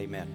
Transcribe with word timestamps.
Amen. 0.00 0.32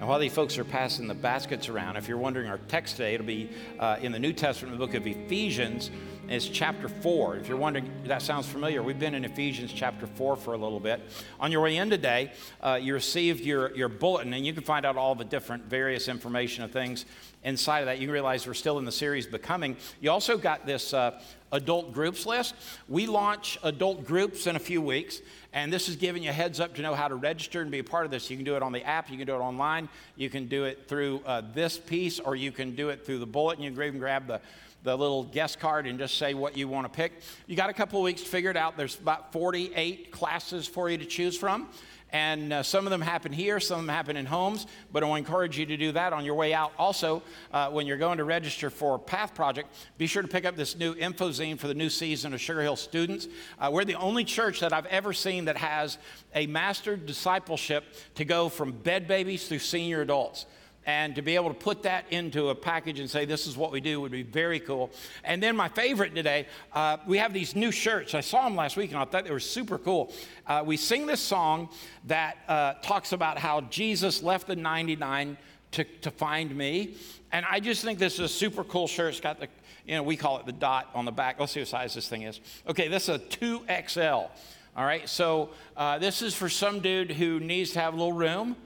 And 0.00 0.08
while 0.08 0.18
these 0.18 0.32
folks 0.32 0.56
are 0.56 0.64
passing 0.64 1.06
the 1.06 1.14
baskets 1.14 1.68
around, 1.68 1.96
if 1.96 2.08
you're 2.08 2.16
wondering 2.16 2.48
our 2.48 2.56
text 2.56 2.96
today, 2.96 3.12
it'll 3.12 3.26
be 3.26 3.50
uh, 3.78 3.98
in 4.00 4.10
the 4.10 4.18
New 4.18 4.32
Testament, 4.32 4.72
the 4.72 4.78
book 4.78 4.94
of 4.94 5.06
Ephesians. 5.06 5.90
It's 6.32 6.48
chapter 6.48 6.88
4. 6.88 7.36
If 7.36 7.48
you're 7.48 7.58
wondering, 7.58 7.90
that 8.06 8.22
sounds 8.22 8.48
familiar. 8.48 8.82
We've 8.82 8.98
been 8.98 9.14
in 9.14 9.26
Ephesians 9.26 9.70
chapter 9.70 10.06
4 10.06 10.36
for 10.36 10.54
a 10.54 10.56
little 10.56 10.80
bit. 10.80 11.02
On 11.38 11.52
your 11.52 11.60
way 11.60 11.76
in 11.76 11.90
today, 11.90 12.32
uh, 12.62 12.78
you 12.80 12.94
received 12.94 13.44
your, 13.44 13.76
your 13.76 13.90
bulletin, 13.90 14.32
and 14.32 14.46
you 14.46 14.54
can 14.54 14.62
find 14.62 14.86
out 14.86 14.96
all 14.96 15.14
the 15.14 15.26
different 15.26 15.64
various 15.66 16.08
information 16.08 16.64
of 16.64 16.70
things 16.70 17.04
inside 17.44 17.80
of 17.80 17.86
that. 17.86 17.98
You 17.98 18.10
realize 18.10 18.46
we're 18.46 18.54
still 18.54 18.78
in 18.78 18.86
the 18.86 18.92
series 18.92 19.26
Becoming. 19.26 19.76
You 20.00 20.10
also 20.10 20.38
got 20.38 20.64
this 20.64 20.94
uh, 20.94 21.20
adult 21.52 21.92
groups 21.92 22.24
list. 22.24 22.54
We 22.88 23.06
launch 23.06 23.58
adult 23.62 24.06
groups 24.06 24.46
in 24.46 24.56
a 24.56 24.58
few 24.58 24.80
weeks, 24.80 25.20
and 25.52 25.70
this 25.70 25.86
is 25.86 25.96
giving 25.96 26.22
you 26.22 26.30
a 26.30 26.32
heads 26.32 26.60
up 26.60 26.74
to 26.76 26.82
know 26.82 26.94
how 26.94 27.08
to 27.08 27.14
register 27.14 27.60
and 27.60 27.70
be 27.70 27.80
a 27.80 27.84
part 27.84 28.06
of 28.06 28.10
this. 28.10 28.30
You 28.30 28.36
can 28.36 28.46
do 28.46 28.56
it 28.56 28.62
on 28.62 28.72
the 28.72 28.82
app, 28.84 29.10
you 29.10 29.18
can 29.18 29.26
do 29.26 29.34
it 29.34 29.40
online, 29.40 29.90
you 30.16 30.30
can 30.30 30.48
do 30.48 30.64
it 30.64 30.88
through 30.88 31.20
uh, 31.26 31.42
this 31.52 31.76
piece, 31.76 32.20
or 32.20 32.36
you 32.36 32.52
can 32.52 32.74
do 32.74 32.88
it 32.88 33.04
through 33.04 33.18
the 33.18 33.26
bulletin. 33.26 33.62
You 33.62 33.70
can 33.70 33.82
even 33.82 34.00
grab 34.00 34.26
the 34.26 34.40
the 34.82 34.96
little 34.96 35.24
guest 35.24 35.60
card 35.60 35.86
and 35.86 35.98
just 35.98 36.18
say 36.18 36.34
what 36.34 36.56
you 36.56 36.68
want 36.68 36.92
to 36.92 36.96
pick. 36.96 37.12
You 37.46 37.56
got 37.56 37.70
a 37.70 37.72
couple 37.72 38.00
of 38.00 38.04
weeks 38.04 38.22
to 38.22 38.28
figure 38.28 38.50
it 38.50 38.56
out. 38.56 38.76
There's 38.76 38.98
about 38.98 39.32
48 39.32 40.10
classes 40.10 40.66
for 40.66 40.90
you 40.90 40.98
to 40.98 41.04
choose 41.04 41.36
from. 41.36 41.68
And 42.12 42.52
uh, 42.52 42.62
some 42.62 42.86
of 42.86 42.90
them 42.90 43.00
happen 43.00 43.32
here, 43.32 43.58
some 43.58 43.80
of 43.80 43.86
them 43.86 43.94
happen 43.94 44.18
in 44.18 44.26
homes, 44.26 44.66
but 44.92 45.02
I 45.02 45.06
want 45.06 45.24
to 45.24 45.30
encourage 45.30 45.58
you 45.58 45.64
to 45.64 45.78
do 45.78 45.92
that 45.92 46.12
on 46.12 46.26
your 46.26 46.34
way 46.34 46.52
out. 46.52 46.72
Also, 46.78 47.22
uh, 47.52 47.70
when 47.70 47.86
you're 47.86 47.96
going 47.96 48.18
to 48.18 48.24
register 48.24 48.68
for 48.68 48.98
Path 48.98 49.34
Project, 49.34 49.74
be 49.96 50.06
sure 50.06 50.20
to 50.20 50.28
pick 50.28 50.44
up 50.44 50.54
this 50.54 50.76
new 50.76 50.94
info 50.94 51.30
zine 51.30 51.58
for 51.58 51.68
the 51.68 51.74
new 51.74 51.88
season 51.88 52.34
of 52.34 52.40
Sugar 52.40 52.60
Hill 52.60 52.76
students. 52.76 53.28
Uh, 53.58 53.70
we're 53.72 53.86
the 53.86 53.94
only 53.94 54.24
church 54.24 54.60
that 54.60 54.74
I've 54.74 54.84
ever 54.86 55.14
seen 55.14 55.46
that 55.46 55.56
has 55.56 55.96
a 56.34 56.46
master 56.46 56.96
discipleship 56.96 57.84
to 58.16 58.26
go 58.26 58.50
from 58.50 58.72
bed 58.72 59.08
babies 59.08 59.48
through 59.48 59.60
senior 59.60 60.02
adults 60.02 60.44
and 60.86 61.14
to 61.14 61.22
be 61.22 61.34
able 61.34 61.48
to 61.48 61.54
put 61.54 61.82
that 61.84 62.04
into 62.10 62.48
a 62.48 62.54
package 62.54 62.98
and 62.98 63.08
say 63.08 63.24
this 63.24 63.46
is 63.46 63.56
what 63.56 63.72
we 63.72 63.80
do 63.80 64.00
would 64.00 64.12
be 64.12 64.22
very 64.22 64.58
cool. 64.58 64.90
And 65.24 65.42
then 65.42 65.56
my 65.56 65.68
favorite 65.68 66.14
today 66.14 66.46
uh, 66.72 66.98
we 67.06 67.18
have 67.18 67.32
these 67.32 67.54
new 67.54 67.70
shirts. 67.70 68.14
I 68.14 68.20
saw 68.20 68.44
them 68.44 68.56
last 68.56 68.76
week 68.76 68.90
and 68.90 68.98
i 68.98 69.04
thought 69.04 69.24
they 69.24 69.30
were 69.30 69.40
super 69.40 69.78
cool. 69.78 70.12
Uh, 70.46 70.62
we 70.64 70.76
sing 70.76 71.06
this 71.06 71.20
song 71.20 71.68
that 72.06 72.38
uh, 72.48 72.74
talks 72.82 73.12
about 73.12 73.38
how 73.38 73.60
jesus 73.62 74.22
left 74.22 74.46
the 74.46 74.56
99 74.56 75.36
to, 75.72 75.84
to 75.84 76.10
find 76.10 76.54
me. 76.54 76.96
And 77.30 77.46
i 77.48 77.60
just 77.60 77.82
think 77.82 77.98
this 77.98 78.14
is 78.14 78.20
a 78.20 78.28
super 78.28 78.64
cool 78.64 78.88
shirt. 78.88 79.10
It's 79.10 79.20
got 79.20 79.40
the 79.40 79.48
you 79.86 79.94
know 79.94 80.02
we 80.02 80.16
call 80.16 80.38
it 80.38 80.46
the 80.46 80.52
dot 80.52 80.90
on 80.94 81.04
the 81.04 81.12
back. 81.12 81.38
Let's 81.38 81.52
see 81.52 81.60
what 81.60 81.68
size 81.68 81.94
this 81.94 82.08
thing 82.08 82.22
is. 82.22 82.40
Okay 82.68 82.88
this 82.88 83.08
is 83.08 83.16
a 83.16 83.18
2xl 83.18 84.30
all 84.74 84.84
right? 84.84 85.08
So 85.08 85.50
uh, 85.76 85.98
this 85.98 86.22
is 86.22 86.34
for 86.34 86.48
some 86.48 86.80
dude 86.80 87.10
who 87.10 87.40
needs 87.40 87.72
to 87.72 87.80
have 87.80 87.94
a 87.94 87.96
little 87.96 88.12
room. 88.12 88.56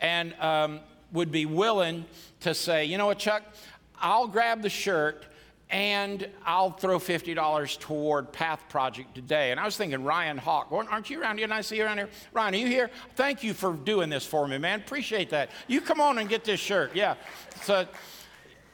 And 0.00 0.34
um, 0.40 0.80
would 1.12 1.32
be 1.32 1.46
willing 1.46 2.04
to 2.40 2.54
say, 2.54 2.84
you 2.84 2.98
know 2.98 3.06
what, 3.06 3.18
Chuck, 3.18 3.42
I'll 3.98 4.26
grab 4.26 4.62
the 4.62 4.70
shirt 4.70 5.24
and 5.70 6.28
I'll 6.44 6.70
throw 6.70 6.98
$50 6.98 7.78
toward 7.78 8.32
Path 8.32 8.60
Project 8.68 9.14
today. 9.14 9.52
And 9.52 9.60
I 9.60 9.64
was 9.64 9.76
thinking, 9.76 10.02
Ryan 10.02 10.36
Hawk, 10.36 10.68
aren't 10.72 11.10
you 11.10 11.20
around 11.20 11.38
here? 11.38 11.44
And 11.44 11.54
I 11.54 11.60
see 11.60 11.76
you 11.76 11.84
around 11.84 11.98
here. 11.98 12.08
Ryan, 12.32 12.54
are 12.54 12.58
you 12.58 12.66
here? 12.66 12.90
Thank 13.14 13.44
you 13.44 13.54
for 13.54 13.72
doing 13.74 14.10
this 14.10 14.26
for 14.26 14.48
me, 14.48 14.58
man. 14.58 14.80
Appreciate 14.80 15.30
that. 15.30 15.50
You 15.68 15.80
come 15.80 16.00
on 16.00 16.18
and 16.18 16.28
get 16.28 16.44
this 16.44 16.58
shirt. 16.58 16.96
Yeah. 16.96 17.14
So 17.62 17.86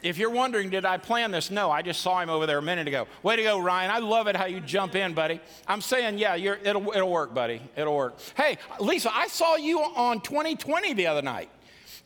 if 0.03 0.17
you're 0.17 0.31
wondering, 0.31 0.71
did 0.71 0.87
I 0.87 0.97
plan 0.97 1.33
this? 1.33 1.51
No, 1.51 1.71
I 1.71 1.83
just 1.83 2.01
saw 2.01 2.21
him 2.21 2.31
over 2.31 2.47
there 2.47 2.59
a 2.59 2.63
minute 2.63 2.89
ago. 2.89 3.07
Way 3.23 3.37
to 3.37 3.43
go, 3.43 3.59
Ryan. 3.59 3.91
I 3.91 3.99
love 3.99 4.27
it 4.27 4.37
how 4.37 4.47
you 4.47 4.61
jump 4.61 4.95
in, 4.95 5.13
buddy. 5.13 5.41
I'm 5.67 5.83
saying, 5.83 6.19
yeah, 6.19 6.37
it'll, 6.37 6.93
it'll 6.93 7.11
work, 7.11 7.35
buddy. 7.35 7.61
It'll 7.77 7.97
work. 7.97 8.19
Hey, 8.37 8.57
Lisa, 8.81 9.15
I 9.15 9.27
saw 9.29 9.57
you 9.57 9.81
on 9.81 10.21
2020 10.23 10.95
the 10.95 11.09
other 11.09 11.23
night. 11.23 11.51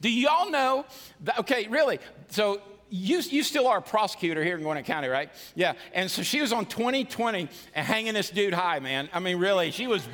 Do 0.00 0.10
y'all 0.10 0.50
know? 0.50 0.86
That, 1.24 1.40
okay, 1.40 1.66
really. 1.68 1.98
So 2.28 2.60
you, 2.90 3.20
you 3.20 3.42
still 3.44 3.68
are 3.68 3.78
a 3.78 3.82
prosecutor 3.82 4.42
here 4.42 4.56
in 4.56 4.62
Gwinnett 4.62 4.84
County, 4.84 5.08
right? 5.08 5.30
Yeah. 5.54 5.74
And 5.94 6.10
so 6.10 6.22
she 6.22 6.40
was 6.40 6.52
on 6.52 6.66
2020 6.66 7.48
and 7.74 7.86
hanging 7.86 8.14
this 8.14 8.30
dude 8.30 8.52
high, 8.52 8.80
man. 8.80 9.08
I 9.12 9.20
mean, 9.20 9.38
really, 9.38 9.70
she 9.70 9.86
was, 9.86 10.06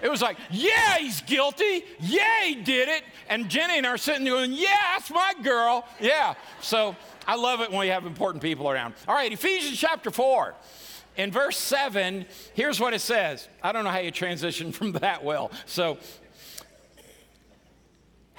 it 0.00 0.08
was 0.08 0.22
like, 0.22 0.36
yeah, 0.50 0.98
he's 0.98 1.20
guilty. 1.22 1.84
Yeah, 1.98 2.44
he 2.44 2.54
did 2.54 2.88
it. 2.88 3.02
And 3.28 3.48
Jenny 3.48 3.78
and 3.78 3.86
I 3.86 3.90
are 3.90 3.98
sitting 3.98 4.24
there 4.24 4.34
going, 4.34 4.52
yeah, 4.52 4.68
that's 4.92 5.10
my 5.10 5.34
girl. 5.42 5.86
Yeah. 6.00 6.34
So 6.60 6.94
I 7.26 7.34
love 7.34 7.60
it 7.60 7.70
when 7.70 7.80
we 7.80 7.88
have 7.88 8.06
important 8.06 8.42
people 8.42 8.70
around. 8.70 8.94
All 9.08 9.14
right, 9.14 9.32
Ephesians 9.32 9.78
chapter 9.78 10.10
4. 10.10 10.54
In 11.16 11.32
verse 11.32 11.58
7, 11.58 12.24
here's 12.54 12.78
what 12.78 12.94
it 12.94 13.00
says. 13.00 13.48
I 13.62 13.72
don't 13.72 13.82
know 13.84 13.90
how 13.90 13.98
you 13.98 14.12
transition 14.12 14.70
from 14.72 14.92
that 14.92 15.24
well. 15.24 15.50
So 15.66 15.98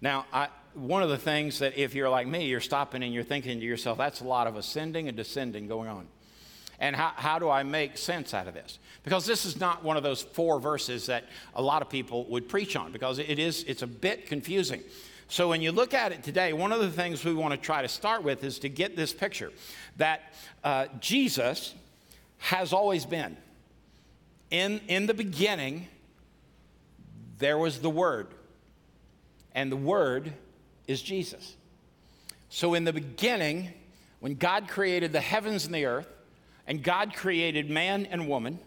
Now, 0.00 0.26
I, 0.32 0.48
one 0.74 1.02
of 1.02 1.08
the 1.08 1.18
things 1.18 1.58
that 1.58 1.76
if 1.76 1.94
you're 1.94 2.08
like 2.08 2.26
me, 2.26 2.46
you're 2.46 2.60
stopping 2.60 3.02
and 3.02 3.12
you're 3.12 3.24
thinking 3.24 3.58
to 3.58 3.66
yourself, 3.66 3.98
that's 3.98 4.20
a 4.20 4.24
lot 4.24 4.46
of 4.46 4.56
ascending 4.56 5.08
and 5.08 5.16
descending 5.16 5.66
going 5.66 5.88
on. 5.88 6.06
And 6.80 6.94
how, 6.94 7.12
how 7.16 7.38
do 7.40 7.50
I 7.50 7.64
make 7.64 7.98
sense 7.98 8.32
out 8.32 8.46
of 8.46 8.54
this? 8.54 8.78
Because 9.02 9.26
this 9.26 9.44
is 9.44 9.58
not 9.58 9.82
one 9.82 9.96
of 9.96 10.04
those 10.04 10.22
four 10.22 10.60
verses 10.60 11.06
that 11.06 11.24
a 11.54 11.62
lot 11.62 11.82
of 11.82 11.88
people 11.88 12.24
would 12.26 12.48
preach 12.48 12.76
on, 12.76 12.92
because 12.92 13.18
it 13.18 13.38
is, 13.38 13.64
it's 13.64 13.82
a 13.82 13.86
bit 13.86 14.26
confusing. 14.26 14.82
So 15.26 15.48
when 15.48 15.60
you 15.60 15.72
look 15.72 15.92
at 15.92 16.12
it 16.12 16.22
today, 16.22 16.52
one 16.52 16.70
of 16.70 16.80
the 16.80 16.90
things 16.90 17.24
we 17.24 17.34
want 17.34 17.52
to 17.52 17.60
try 17.60 17.82
to 17.82 17.88
start 17.88 18.22
with 18.22 18.44
is 18.44 18.60
to 18.60 18.68
get 18.68 18.94
this 18.94 19.12
picture 19.12 19.52
that 19.96 20.32
uh, 20.62 20.86
Jesus 21.00 21.74
has 22.38 22.72
always 22.72 23.04
been. 23.04 23.36
In, 24.50 24.80
in 24.86 25.06
the 25.06 25.14
beginning, 25.14 25.88
there 27.38 27.58
was 27.58 27.80
the 27.80 27.90
Word 27.90 28.28
and 29.58 29.72
the 29.72 29.76
Word 29.76 30.32
is 30.86 31.02
Jesus. 31.02 31.56
So, 32.48 32.74
in 32.74 32.84
the 32.84 32.92
beginning, 32.92 33.70
when 34.20 34.36
God 34.36 34.68
created 34.68 35.12
the 35.12 35.20
heavens 35.20 35.66
and 35.66 35.74
the 35.74 35.84
earth, 35.84 36.06
and 36.68 36.80
God 36.80 37.12
created 37.12 37.68
man 37.68 38.06
and 38.06 38.28
woman, 38.28 38.60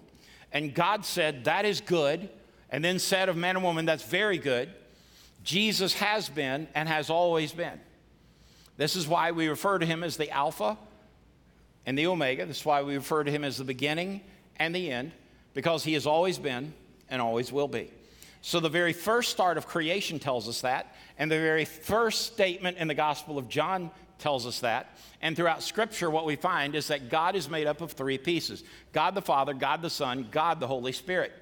and 0.52 0.76
God 0.76 1.06
said, 1.06 1.46
That 1.46 1.64
is 1.64 1.80
good, 1.80 2.28
and 2.70 2.84
then 2.84 3.00
said 3.00 3.30
of 3.30 3.38
man 3.38 3.56
and 3.56 3.64
woman, 3.64 3.86
That's 3.86 4.04
very 4.04 4.38
good, 4.38 4.70
Jesus 5.46 5.94
has 5.94 6.28
been 6.28 6.68
and 6.76 6.90
has 6.90 7.10
always 7.10 7.54
been. 7.54 7.80
This 8.76 8.98
is 8.98 9.08
why 9.08 9.32
we 9.32 9.48
refer 9.48 9.80
to 9.80 9.86
him 9.86 10.04
as 10.04 10.18
the 10.18 10.30
Alpha 10.30 10.78
and 11.86 11.98
the 11.98 12.08
Omega. 12.08 12.46
This 12.46 12.60
is 12.60 12.66
why 12.66 12.82
we 12.82 12.96
refer 12.96 13.24
to 13.24 13.32
him 13.32 13.46
as 13.46 13.58
the 13.58 13.64
beginning 13.64 14.20
and 14.58 14.76
the 14.76 14.92
end, 14.92 15.14
because 15.54 15.86
he 15.86 15.94
has 15.94 16.06
always 16.06 16.38
been 16.38 16.74
and 17.10 17.22
always 17.22 17.50
will 17.50 17.70
be. 17.70 17.92
So, 18.42 18.60
the 18.60 18.70
very 18.70 18.94
first 18.94 19.30
start 19.30 19.58
of 19.58 19.68
creation 19.68 20.18
tells 20.18 20.50
us 20.50 20.62
that, 20.62 20.96
and 21.18 21.32
the 21.32 21.38
very 21.38 21.66
first 21.66 22.26
statement 22.26 22.78
in 22.78 22.88
the 22.88 22.96
Gospel 22.96 23.38
of 23.38 23.48
John 23.48 23.92
tells 24.18 24.48
us 24.48 24.62
that. 24.62 24.98
And 25.22 25.36
throughout 25.36 25.62
Scripture, 25.62 26.10
what 26.10 26.26
we 26.26 26.36
find 26.36 26.76
is 26.76 26.88
that 26.88 27.10
God 27.10 27.36
is 27.36 27.50
made 27.50 27.68
up 27.68 27.82
of 27.82 27.92
three 27.92 28.18
pieces 28.18 28.64
God 28.94 29.16
the 29.16 29.22
Father, 29.22 29.54
God 29.54 29.82
the 29.82 29.90
Son, 29.90 30.28
God 30.32 30.60
the 30.60 30.68
Holy 30.68 30.92
Spirit. 30.92 31.34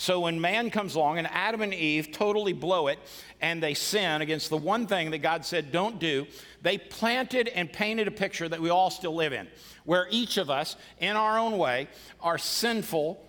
So 0.00 0.20
when 0.20 0.40
man 0.40 0.70
comes 0.70 0.94
along 0.94 1.18
and 1.18 1.26
Adam 1.26 1.60
and 1.60 1.74
Eve 1.74 2.12
totally 2.12 2.52
blow 2.52 2.86
it 2.86 3.00
and 3.40 3.60
they 3.60 3.74
sin 3.74 4.22
against 4.22 4.48
the 4.48 4.56
one 4.56 4.86
thing 4.86 5.10
that 5.10 5.18
God 5.18 5.44
said 5.44 5.72
don't 5.72 5.98
do, 5.98 6.24
they 6.62 6.78
planted 6.78 7.48
and 7.48 7.70
painted 7.72 8.06
a 8.06 8.12
picture 8.12 8.48
that 8.48 8.60
we 8.60 8.70
all 8.70 8.90
still 8.90 9.16
live 9.16 9.32
in, 9.32 9.48
where 9.84 10.06
each 10.10 10.36
of 10.36 10.50
us, 10.50 10.76
in 11.00 11.16
our 11.16 11.36
own 11.36 11.58
way, 11.58 11.88
are 12.20 12.38
sinful 12.38 13.20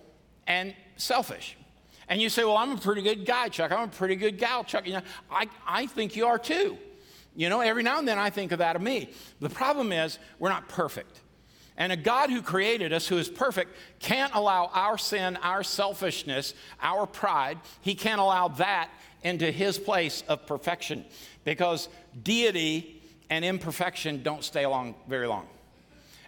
and 0.46 0.72
selfish. 0.96 1.56
And 2.10 2.20
you 2.20 2.28
say, 2.28 2.44
Well, 2.44 2.56
I'm 2.56 2.72
a 2.72 2.76
pretty 2.76 3.02
good 3.02 3.24
guy, 3.24 3.48
Chuck. 3.48 3.70
I'm 3.72 3.84
a 3.84 3.88
pretty 3.88 4.16
good 4.16 4.36
gal, 4.36 4.64
Chuck. 4.64 4.86
You 4.86 4.94
know, 4.94 5.02
I, 5.30 5.46
I 5.66 5.86
think 5.86 6.16
you 6.16 6.26
are 6.26 6.38
too. 6.38 6.76
You 7.36 7.48
know, 7.48 7.60
every 7.60 7.84
now 7.84 8.00
and 8.00 8.06
then 8.06 8.18
I 8.18 8.28
think 8.28 8.50
of 8.50 8.58
that 8.58 8.74
of 8.74 8.82
me. 8.82 9.10
The 9.38 9.48
problem 9.48 9.92
is, 9.92 10.18
we're 10.40 10.48
not 10.50 10.68
perfect. 10.68 11.20
And 11.76 11.92
a 11.92 11.96
God 11.96 12.28
who 12.28 12.42
created 12.42 12.92
us, 12.92 13.06
who 13.06 13.16
is 13.16 13.28
perfect, 13.28 13.74
can't 14.00 14.34
allow 14.34 14.70
our 14.74 14.98
sin, 14.98 15.36
our 15.36 15.62
selfishness, 15.62 16.52
our 16.82 17.06
pride, 17.06 17.58
He 17.80 17.94
can't 17.94 18.20
allow 18.20 18.48
that 18.48 18.90
into 19.22 19.50
His 19.52 19.78
place 19.78 20.24
of 20.26 20.46
perfection 20.46 21.04
because 21.44 21.88
deity 22.24 23.00
and 23.30 23.44
imperfection 23.44 24.24
don't 24.24 24.42
stay 24.42 24.64
along 24.64 24.96
very 25.08 25.28
long. 25.28 25.46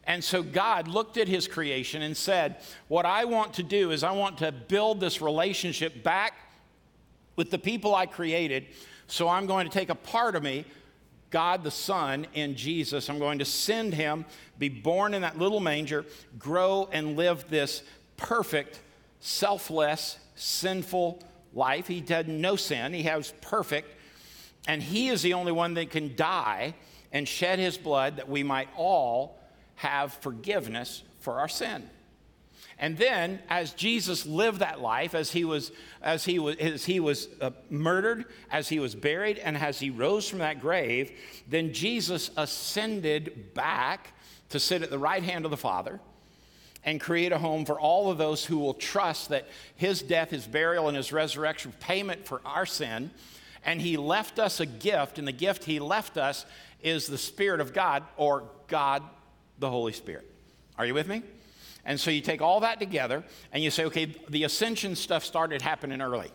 And 0.05 0.23
so 0.23 0.43
God 0.43 0.89
looked 0.89 1.17
at 1.17 1.29
his 1.29 1.47
creation 1.47 2.03
and 2.03 2.17
said, 2.17 2.57
What 2.89 3.07
I 3.07 3.25
want 3.25 3.55
to 3.55 3.63
do 3.63 3.91
is 3.93 4.03
I 4.03 4.13
want 4.13 4.39
to 4.39 4.51
build 4.51 5.01
this 5.01 5.21
relationship 5.23 6.03
back 6.03 6.35
with 7.37 7.51
the 7.51 7.59
people 7.59 7.95
I 7.95 8.07
created 8.07 8.67
So 9.07 9.29
I'm 9.29 9.47
going 9.47 9.67
to 9.67 9.73
take 9.73 9.91
a 9.91 9.95
part 9.95 10.37
of 10.37 10.43
me, 10.43 10.65
God 11.31 11.65
the 11.65 11.71
Son, 11.71 12.27
in 12.35 12.57
Jesus. 12.57 13.09
I'm 13.09 13.19
going 13.19 13.39
to 13.39 13.45
send 13.45 13.95
him, 13.95 14.25
be 14.59 14.69
born 14.69 15.15
in 15.15 15.23
that 15.23 15.39
little 15.39 15.61
manger, 15.61 16.05
grow 16.39 16.89
and 16.93 17.17
live 17.17 17.49
this 17.49 17.83
perfect, 18.17 18.81
selfless, 19.21 20.19
sinful 20.35 21.23
life. 21.53 21.87
He 21.87 22.03
had 22.09 22.29
no 22.29 22.57
sin, 22.57 22.93
he 22.93 23.05
has 23.05 23.33
perfect. 23.41 23.89
And 24.67 24.83
he 24.83 25.09
is 25.09 25.23
the 25.23 25.35
only 25.35 25.53
one 25.53 25.75
that 25.75 25.91
can 25.91 26.15
die 26.15 26.75
and 27.13 27.27
shed 27.27 27.59
his 27.59 27.77
blood 27.77 28.17
that 28.17 28.29
we 28.29 28.43
might 28.43 28.69
all 28.77 29.42
have 29.83 30.13
forgiveness 30.15 31.03
for 31.19 31.41
our 31.41 31.49
sin. 31.49 31.91
And 32.79 32.97
then, 32.97 33.41
as 33.49 33.73
Jesus 33.73 34.27
lived 34.27 34.61
that 34.61 34.81
life, 34.81 35.15
as 35.15 35.33
he 35.33 35.45
was, 35.45 35.73
as 36.01 36.25
he 36.25 36.39
was, 36.39 36.57
as 36.57 36.85
he 36.85 37.01
was 37.01 37.29
uh, 37.41 37.51
murdered, 37.69 38.27
as 38.51 38.69
he 38.69 38.79
was 38.79 38.95
buried, 38.95 39.39
and 39.39 39.57
as 39.57 39.81
he 39.81 39.91
rose 39.91 40.29
from 40.29 40.39
that 40.39 40.61
grave, 40.61 41.13
then 41.49 41.73
Jesus 41.73 42.31
ascended 42.37 43.55
back 43.55 44.13
to 44.51 44.61
sit 44.61 44.83
at 44.83 44.91
the 44.91 44.99
right 44.99 45.23
hand 45.23 45.45
of 45.45 45.51
the 45.51 45.57
Father 45.57 45.99
and 46.85 47.01
create 47.01 47.33
a 47.33 47.39
home 47.39 47.65
for 47.65 47.79
all 47.79 48.11
of 48.11 48.19
those 48.19 48.45
who 48.45 48.59
will 48.59 48.75
trust 48.75 49.31
that 49.31 49.49
his 49.75 50.01
death, 50.01 50.31
his 50.31 50.47
burial, 50.47 50.87
and 50.87 50.97
his 50.97 51.13
resurrection 51.13 51.73
payment 51.81 52.25
for 52.25 52.41
our 52.45 52.67
sin. 52.67 53.11
And 53.65 53.81
he 53.81 53.97
left 53.97 54.39
us 54.39 54.61
a 54.61 54.67
gift, 54.67 55.19
and 55.19 55.27
the 55.27 55.33
gift 55.33 55.65
he 55.65 55.81
left 55.81 56.17
us 56.17 56.47
is 56.83 57.07
the 57.09 57.19
Spirit 57.19 57.61
of 57.61 57.73
God, 57.73 58.05
or 58.17 58.45
God 58.69 59.03
the 59.63 59.71
Holy 59.71 59.93
Spirit. 59.93 60.29
Are 60.77 60.85
you 60.85 60.93
with 60.93 61.09
me? 61.09 61.23
And 61.85 61.99
so 61.99 62.11
you 62.11 62.21
take 62.21 62.43
all 62.43 62.61
that 62.61 62.79
together 62.79 63.25
and 63.53 63.63
you 63.63 63.71
say, 63.71 63.87
okay, 63.87 64.15
the 64.29 64.45
ascension 64.45 64.95
stuff 64.95 65.25
started 65.25 65.63
happening 65.63 66.03
early. 66.03 66.31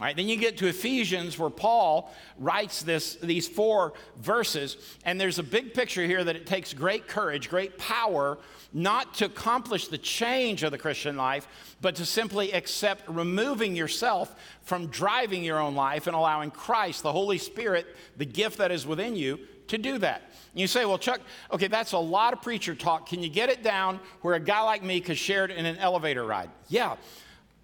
All 0.00 0.06
right, 0.06 0.14
then 0.14 0.28
you 0.28 0.36
get 0.36 0.58
to 0.58 0.68
Ephesians 0.68 1.36
where 1.38 1.50
Paul 1.50 2.14
writes 2.38 2.82
this, 2.82 3.16
these 3.16 3.48
four 3.48 3.94
verses, 4.16 4.76
and 5.04 5.20
there's 5.20 5.40
a 5.40 5.42
big 5.42 5.74
picture 5.74 6.06
here 6.06 6.22
that 6.22 6.36
it 6.36 6.46
takes 6.46 6.72
great 6.72 7.08
courage, 7.08 7.50
great 7.50 7.78
power, 7.78 8.38
not 8.72 9.14
to 9.14 9.24
accomplish 9.24 9.88
the 9.88 9.98
change 9.98 10.62
of 10.62 10.70
the 10.70 10.78
Christian 10.78 11.16
life, 11.16 11.48
but 11.80 11.96
to 11.96 12.06
simply 12.06 12.52
accept 12.52 13.08
removing 13.08 13.74
yourself 13.74 14.32
from 14.62 14.86
driving 14.86 15.42
your 15.42 15.58
own 15.58 15.74
life 15.74 16.06
and 16.06 16.14
allowing 16.14 16.52
Christ, 16.52 17.02
the 17.02 17.12
Holy 17.12 17.38
Spirit, 17.38 17.86
the 18.16 18.26
gift 18.26 18.58
that 18.58 18.70
is 18.70 18.86
within 18.86 19.16
you, 19.16 19.40
to 19.68 19.78
do 19.78 19.98
that. 19.98 20.22
You 20.54 20.66
say, 20.66 20.84
well, 20.84 20.98
Chuck, 20.98 21.20
okay, 21.52 21.68
that's 21.68 21.92
a 21.92 21.98
lot 21.98 22.32
of 22.32 22.42
preacher 22.42 22.74
talk. 22.74 23.08
Can 23.08 23.22
you 23.22 23.28
get 23.28 23.48
it 23.48 23.62
down 23.62 24.00
where 24.22 24.34
a 24.34 24.40
guy 24.40 24.62
like 24.62 24.82
me 24.82 25.00
could 25.00 25.18
share 25.18 25.44
it 25.44 25.50
in 25.50 25.66
an 25.66 25.76
elevator 25.78 26.24
ride? 26.24 26.50
Yeah, 26.68 26.96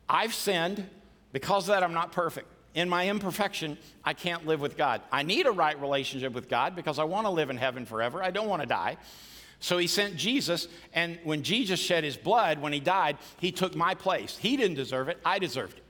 I've 0.09 0.35
sinned. 0.35 0.89
Because 1.33 1.65
of 1.65 1.75
that, 1.75 1.83
I'm 1.83 1.93
not 1.93 2.13
perfect. 2.13 2.47
In 2.75 2.89
my 2.89 3.09
imperfection, 3.09 3.77
I 4.05 4.15
can't 4.15 4.47
live 4.47 4.61
with 4.61 4.77
God. 4.77 5.03
I 5.11 5.25
need 5.25 5.47
a 5.47 5.51
right 5.51 5.81
relationship 5.81 6.33
with 6.33 6.49
God 6.49 6.77
because 6.77 7.01
I 7.01 7.05
want 7.05 7.27
to 7.27 7.31
live 7.31 7.51
in 7.51 7.57
heaven 7.57 7.87
forever. 7.87 8.23
I 8.23 8.31
don't 8.31 8.49
want 8.49 8.63
to 8.63 8.69
die. 8.69 8.97
So 9.59 9.79
he 9.79 9.87
sent 9.87 10.17
Jesus, 10.17 10.69
and 10.93 11.19
when 11.25 11.43
Jesus 11.43 11.81
shed 11.81 12.05
his 12.05 12.17
blood, 12.17 12.61
when 12.61 12.73
he 12.73 12.81
died, 12.81 13.19
he 13.41 13.51
took 13.51 13.75
my 13.75 13.95
place. 13.95 14.37
He 14.37 14.57
didn't 14.57 14.77
deserve 14.77 15.09
it, 15.09 15.19
I 15.25 15.39
deserved 15.39 15.79
it. 15.79 15.84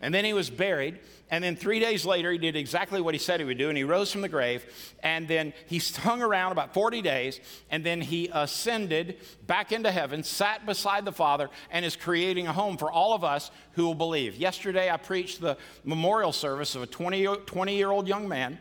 And 0.00 0.14
then 0.14 0.24
he 0.24 0.32
was 0.32 0.50
buried. 0.50 1.00
And 1.30 1.44
then 1.44 1.56
three 1.56 1.78
days 1.78 2.06
later, 2.06 2.32
he 2.32 2.38
did 2.38 2.56
exactly 2.56 3.00
what 3.00 3.14
he 3.14 3.18
said 3.18 3.40
he 3.40 3.46
would 3.46 3.58
do. 3.58 3.68
And 3.68 3.76
he 3.76 3.84
rose 3.84 4.10
from 4.10 4.22
the 4.22 4.28
grave. 4.28 4.64
And 5.02 5.28
then 5.28 5.52
he 5.66 5.78
hung 5.78 6.22
around 6.22 6.52
about 6.52 6.72
40 6.72 7.02
days. 7.02 7.40
And 7.70 7.84
then 7.84 8.00
he 8.00 8.30
ascended 8.32 9.18
back 9.46 9.72
into 9.72 9.90
heaven, 9.90 10.22
sat 10.22 10.64
beside 10.64 11.04
the 11.04 11.12
Father, 11.12 11.50
and 11.70 11.84
is 11.84 11.96
creating 11.96 12.46
a 12.46 12.52
home 12.52 12.76
for 12.76 12.90
all 12.90 13.12
of 13.12 13.24
us 13.24 13.50
who 13.72 13.84
will 13.84 13.94
believe. 13.94 14.36
Yesterday, 14.36 14.90
I 14.90 14.96
preached 14.96 15.40
the 15.40 15.58
memorial 15.84 16.32
service 16.32 16.74
of 16.74 16.82
a 16.82 16.86
20, 16.86 17.26
20 17.46 17.76
year 17.76 17.90
old 17.90 18.08
young 18.08 18.28
man 18.28 18.58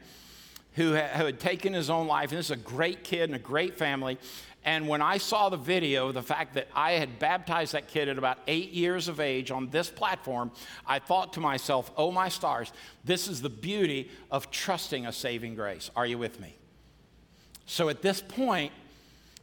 who 0.77 0.91
had 0.91 1.39
taken 1.39 1.73
his 1.73 1.89
own 1.89 2.05
life. 2.05 2.29
And 2.29 2.37
this 2.37 2.47
is 2.47 2.51
a 2.51 2.55
great 2.55 3.03
kid 3.03 3.23
and 3.23 3.35
a 3.35 3.39
great 3.39 3.79
family. 3.79 4.19
And 4.63 4.87
when 4.87 5.01
I 5.01 5.17
saw 5.17 5.47
the 5.49 5.57
video, 5.57 6.11
the 6.11 6.21
fact 6.21 6.55
that 6.55 6.67
I 6.75 6.93
had 6.93 7.19
baptized 7.19 7.73
that 7.73 7.87
kid 7.87 8.09
at 8.09 8.17
about 8.17 8.39
eight 8.47 8.71
years 8.71 9.07
of 9.07 9.19
age 9.19 9.49
on 9.49 9.69
this 9.69 9.89
platform, 9.89 10.51
I 10.85 10.99
thought 10.99 11.33
to 11.33 11.39
myself, 11.39 11.89
oh 11.95 12.11
my 12.11 12.27
stars, 12.27 12.73
this 13.05 13.27
is 13.27 13.41
the 13.41 13.49
beauty 13.49 14.11
of 14.29 14.51
trusting 14.51 15.05
a 15.05 15.13
saving 15.13 15.55
grace. 15.55 15.89
Are 15.95 16.05
you 16.05 16.17
with 16.17 16.39
me? 16.39 16.57
So 17.65 17.87
at 17.87 18.01
this 18.01 18.21
point, 18.21 18.73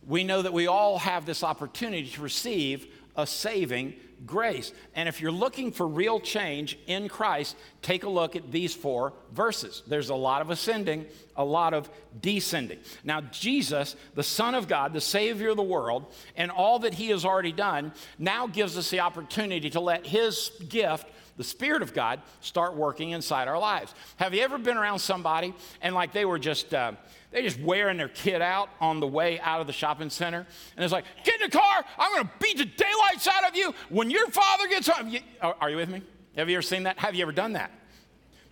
we 0.06 0.24
know 0.24 0.42
that 0.42 0.52
we 0.52 0.66
all 0.66 0.98
have 0.98 1.24
this 1.24 1.42
opportunity 1.42 2.08
to 2.10 2.22
receive 2.22 2.86
a 3.16 3.26
saving 3.26 3.94
grace. 4.26 4.72
And 4.94 5.08
if 5.08 5.20
you're 5.20 5.32
looking 5.32 5.72
for 5.72 5.86
real 5.86 6.20
change 6.20 6.78
in 6.86 7.08
Christ, 7.08 7.56
take 7.82 8.04
a 8.04 8.08
look 8.08 8.36
at 8.36 8.50
these 8.50 8.74
four 8.74 9.12
verses. 9.32 9.82
There's 9.86 10.08
a 10.08 10.14
lot 10.14 10.40
of 10.40 10.50
ascending, 10.50 11.06
a 11.36 11.44
lot 11.44 11.74
of 11.74 11.90
descending. 12.20 12.78
Now, 13.02 13.20
Jesus, 13.20 13.96
the 14.14 14.22
Son 14.22 14.54
of 14.54 14.68
God, 14.68 14.92
the 14.92 15.00
Savior 15.00 15.50
of 15.50 15.56
the 15.56 15.62
world, 15.62 16.06
and 16.36 16.50
all 16.50 16.78
that 16.80 16.94
He 16.94 17.08
has 17.10 17.24
already 17.24 17.52
done, 17.52 17.92
now 18.18 18.46
gives 18.46 18.78
us 18.78 18.90
the 18.90 19.00
opportunity 19.00 19.70
to 19.70 19.80
let 19.80 20.06
His 20.06 20.50
gift 20.68 21.06
the 21.36 21.44
Spirit 21.44 21.82
of 21.82 21.92
God 21.92 22.20
start 22.40 22.74
working 22.74 23.10
inside 23.10 23.48
our 23.48 23.58
lives. 23.58 23.94
Have 24.16 24.34
you 24.34 24.42
ever 24.42 24.58
been 24.58 24.76
around 24.76 25.00
somebody 25.00 25.54
and 25.82 25.94
like 25.94 26.12
they 26.12 26.24
were 26.24 26.38
just 26.38 26.72
uh, 26.72 26.92
they 27.34 27.42
just 27.42 27.58
wearing 27.58 27.96
their 27.96 28.08
kid 28.08 28.40
out 28.40 28.70
on 28.80 29.00
the 29.00 29.08
way 29.08 29.40
out 29.40 29.60
of 29.60 29.66
the 29.66 29.72
shopping 29.72 30.08
center. 30.08 30.46
And 30.76 30.84
it's 30.84 30.92
like, 30.92 31.04
get 31.24 31.40
in 31.40 31.50
the 31.50 31.58
car. 31.58 31.84
I'm 31.98 32.24
to 32.24 32.30
beat 32.40 32.58
the 32.58 32.64
daylights 32.64 33.26
out 33.26 33.48
of 33.48 33.56
you 33.56 33.74
when 33.88 34.08
your 34.08 34.28
father 34.28 34.68
gets 34.68 34.86
home. 34.86 35.08
You, 35.08 35.18
are, 35.40 35.56
are 35.60 35.68
you 35.68 35.76
with 35.76 35.88
me? 35.90 36.00
Have 36.36 36.48
you 36.48 36.54
ever 36.54 36.62
seen 36.62 36.84
that? 36.84 36.96
Have 37.00 37.16
you 37.16 37.22
ever 37.22 37.32
done 37.32 37.54
that? 37.54 37.72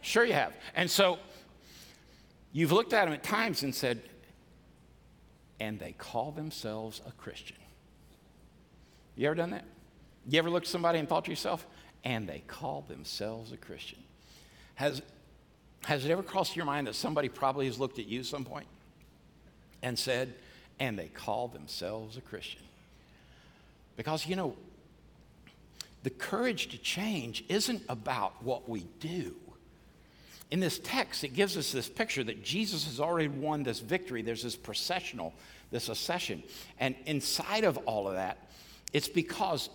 Sure, 0.01 0.25
you 0.25 0.33
have. 0.33 0.53
And 0.75 0.91
so 0.91 1.21
you've 2.53 2.73
looked 2.73 2.93
at 2.93 3.05
them 3.05 3.15
at 3.15 3.23
times 3.23 3.63
and 3.63 3.73
said, 3.73 4.03
and 5.61 5.79
they 5.79 5.93
call 5.93 6.33
themselves 6.33 7.01
a 7.07 7.13
Christian. 7.13 7.59
You 9.15 9.29
ever 9.29 9.37
done 9.37 9.51
that? 9.51 9.65
You 10.29 10.41
ever 10.41 10.51
looked 10.51 10.67
at 10.67 10.73
somebody 10.73 10.99
and 10.99 11.09
thought 11.09 11.25
to 11.27 11.31
yourself, 11.31 11.65
and 12.05 12.29
they 12.29 12.43
call 12.47 12.85
themselves 12.89 13.53
a 13.53 13.57
Christian? 13.57 13.99
Has, 14.75 15.03
has 15.85 16.05
it 16.05 16.11
ever 16.11 16.23
crossed 16.23 16.57
your 16.57 16.65
mind 16.65 16.87
that 16.87 16.95
somebody 16.95 17.29
probably 17.29 17.67
has 17.67 17.79
looked 17.79 17.99
at 17.99 18.07
you 18.07 18.23
some 18.23 18.45
point 18.45 18.67
and 19.83 19.99
said, 19.99 20.35
and 20.81 20.99
they 20.99 21.09
call 21.09 21.49
themselves 21.49 22.17
a 22.17 22.21
Christian? 22.21 22.63
Because, 23.97 24.27
you 24.27 24.37
know, 24.37 24.57
the 26.03 26.11
courage 26.11 26.69
to 26.69 26.79
change 26.79 27.45
isn't 27.49 27.83
about 27.89 28.43
what 28.43 28.69
we 28.69 28.87
do. 28.99 29.35
In 30.51 30.61
this 30.61 30.79
text, 30.81 31.25
it 31.25 31.29
gives 31.29 31.57
us 31.57 31.73
this 31.73 31.89
picture 31.89 32.25
that 32.25 32.43
Jesus 32.43 32.85
has 32.85 33.01
already 33.01 33.29
won 33.29 33.63
this 33.63 33.81
victory. 33.81 34.21
There's 34.23 34.43
this 34.43 34.57
processional, 34.57 35.33
this 35.71 35.89
ascension. 35.89 36.43
And 36.79 36.95
inside 37.07 37.65
of 37.65 37.79
all 37.79 38.09
of 38.09 38.15
that, 38.15 38.39
it's 38.93 39.09
because 39.09 39.71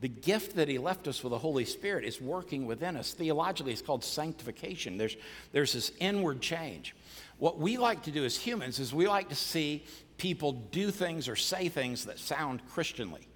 the 0.00 0.08
gift 0.08 0.56
that 0.56 0.68
he 0.68 0.78
left 0.78 1.06
us 1.08 1.22
with 1.22 1.30
the 1.30 1.38
Holy 1.38 1.64
Spirit 1.64 2.04
is 2.04 2.20
working 2.20 2.66
within 2.66 2.96
us. 2.96 3.12
Theologically, 3.12 3.72
it's 3.72 3.82
called 3.82 4.02
sanctification. 4.02 4.96
There's, 4.96 5.16
there's 5.52 5.74
this 5.74 5.92
inward 6.00 6.40
change. 6.40 6.94
What 7.38 7.58
we 7.58 7.76
like 7.76 8.02
to 8.04 8.10
do 8.10 8.24
as 8.24 8.36
humans 8.36 8.78
is 8.78 8.94
we 8.94 9.08
like 9.08 9.28
to 9.28 9.34
see 9.34 9.84
people 10.16 10.52
do 10.52 10.90
things 10.90 11.28
or 11.28 11.36
say 11.36 11.68
things 11.68 12.06
that 12.06 12.18
sound 12.18 12.62
Christianly. 12.70 13.26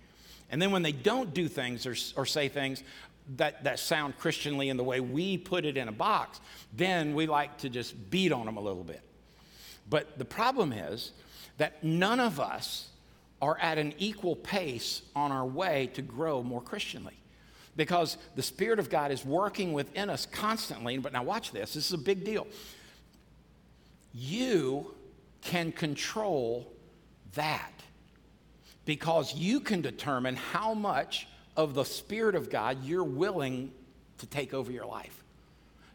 And 0.50 0.60
then 0.60 0.70
when 0.70 0.82
they 0.82 0.92
don't 0.92 1.34
do 1.34 1.48
things 1.48 1.86
or, 1.86 1.94
or 2.16 2.24
say 2.24 2.48
things 2.48 2.82
that, 3.36 3.64
that 3.64 3.78
sound 3.78 4.18
Christianly 4.18 4.68
in 4.68 4.76
the 4.76 4.84
way 4.84 5.00
we 5.00 5.38
put 5.38 5.64
it 5.64 5.76
in 5.76 5.88
a 5.88 5.92
box, 5.92 6.40
then 6.72 7.14
we 7.14 7.26
like 7.26 7.58
to 7.58 7.68
just 7.68 8.10
beat 8.10 8.32
on 8.32 8.46
them 8.46 8.56
a 8.56 8.60
little 8.60 8.84
bit. 8.84 9.02
But 9.88 10.18
the 10.18 10.24
problem 10.24 10.72
is 10.72 11.12
that 11.58 11.84
none 11.84 12.20
of 12.20 12.40
us 12.40 12.88
are 13.44 13.58
at 13.60 13.76
an 13.76 13.92
equal 13.98 14.36
pace 14.36 15.02
on 15.14 15.30
our 15.30 15.44
way 15.44 15.90
to 15.92 16.00
grow 16.00 16.42
more 16.42 16.62
Christianly. 16.62 17.14
Because 17.76 18.16
the 18.36 18.42
Spirit 18.42 18.78
of 18.78 18.88
God 18.88 19.10
is 19.10 19.24
working 19.24 19.72
within 19.72 20.08
us 20.08 20.26
constantly. 20.26 20.96
But 20.96 21.12
now, 21.12 21.24
watch 21.24 21.52
this 21.52 21.74
this 21.74 21.86
is 21.86 21.92
a 21.92 21.98
big 21.98 22.24
deal. 22.24 22.46
You 24.14 24.94
can 25.42 25.72
control 25.72 26.72
that 27.34 27.72
because 28.86 29.34
you 29.34 29.60
can 29.60 29.82
determine 29.82 30.36
how 30.36 30.72
much 30.72 31.26
of 31.56 31.74
the 31.74 31.84
Spirit 31.84 32.36
of 32.36 32.48
God 32.48 32.84
you're 32.84 33.04
willing 33.04 33.72
to 34.18 34.26
take 34.26 34.54
over 34.54 34.70
your 34.70 34.86
life. 34.86 35.23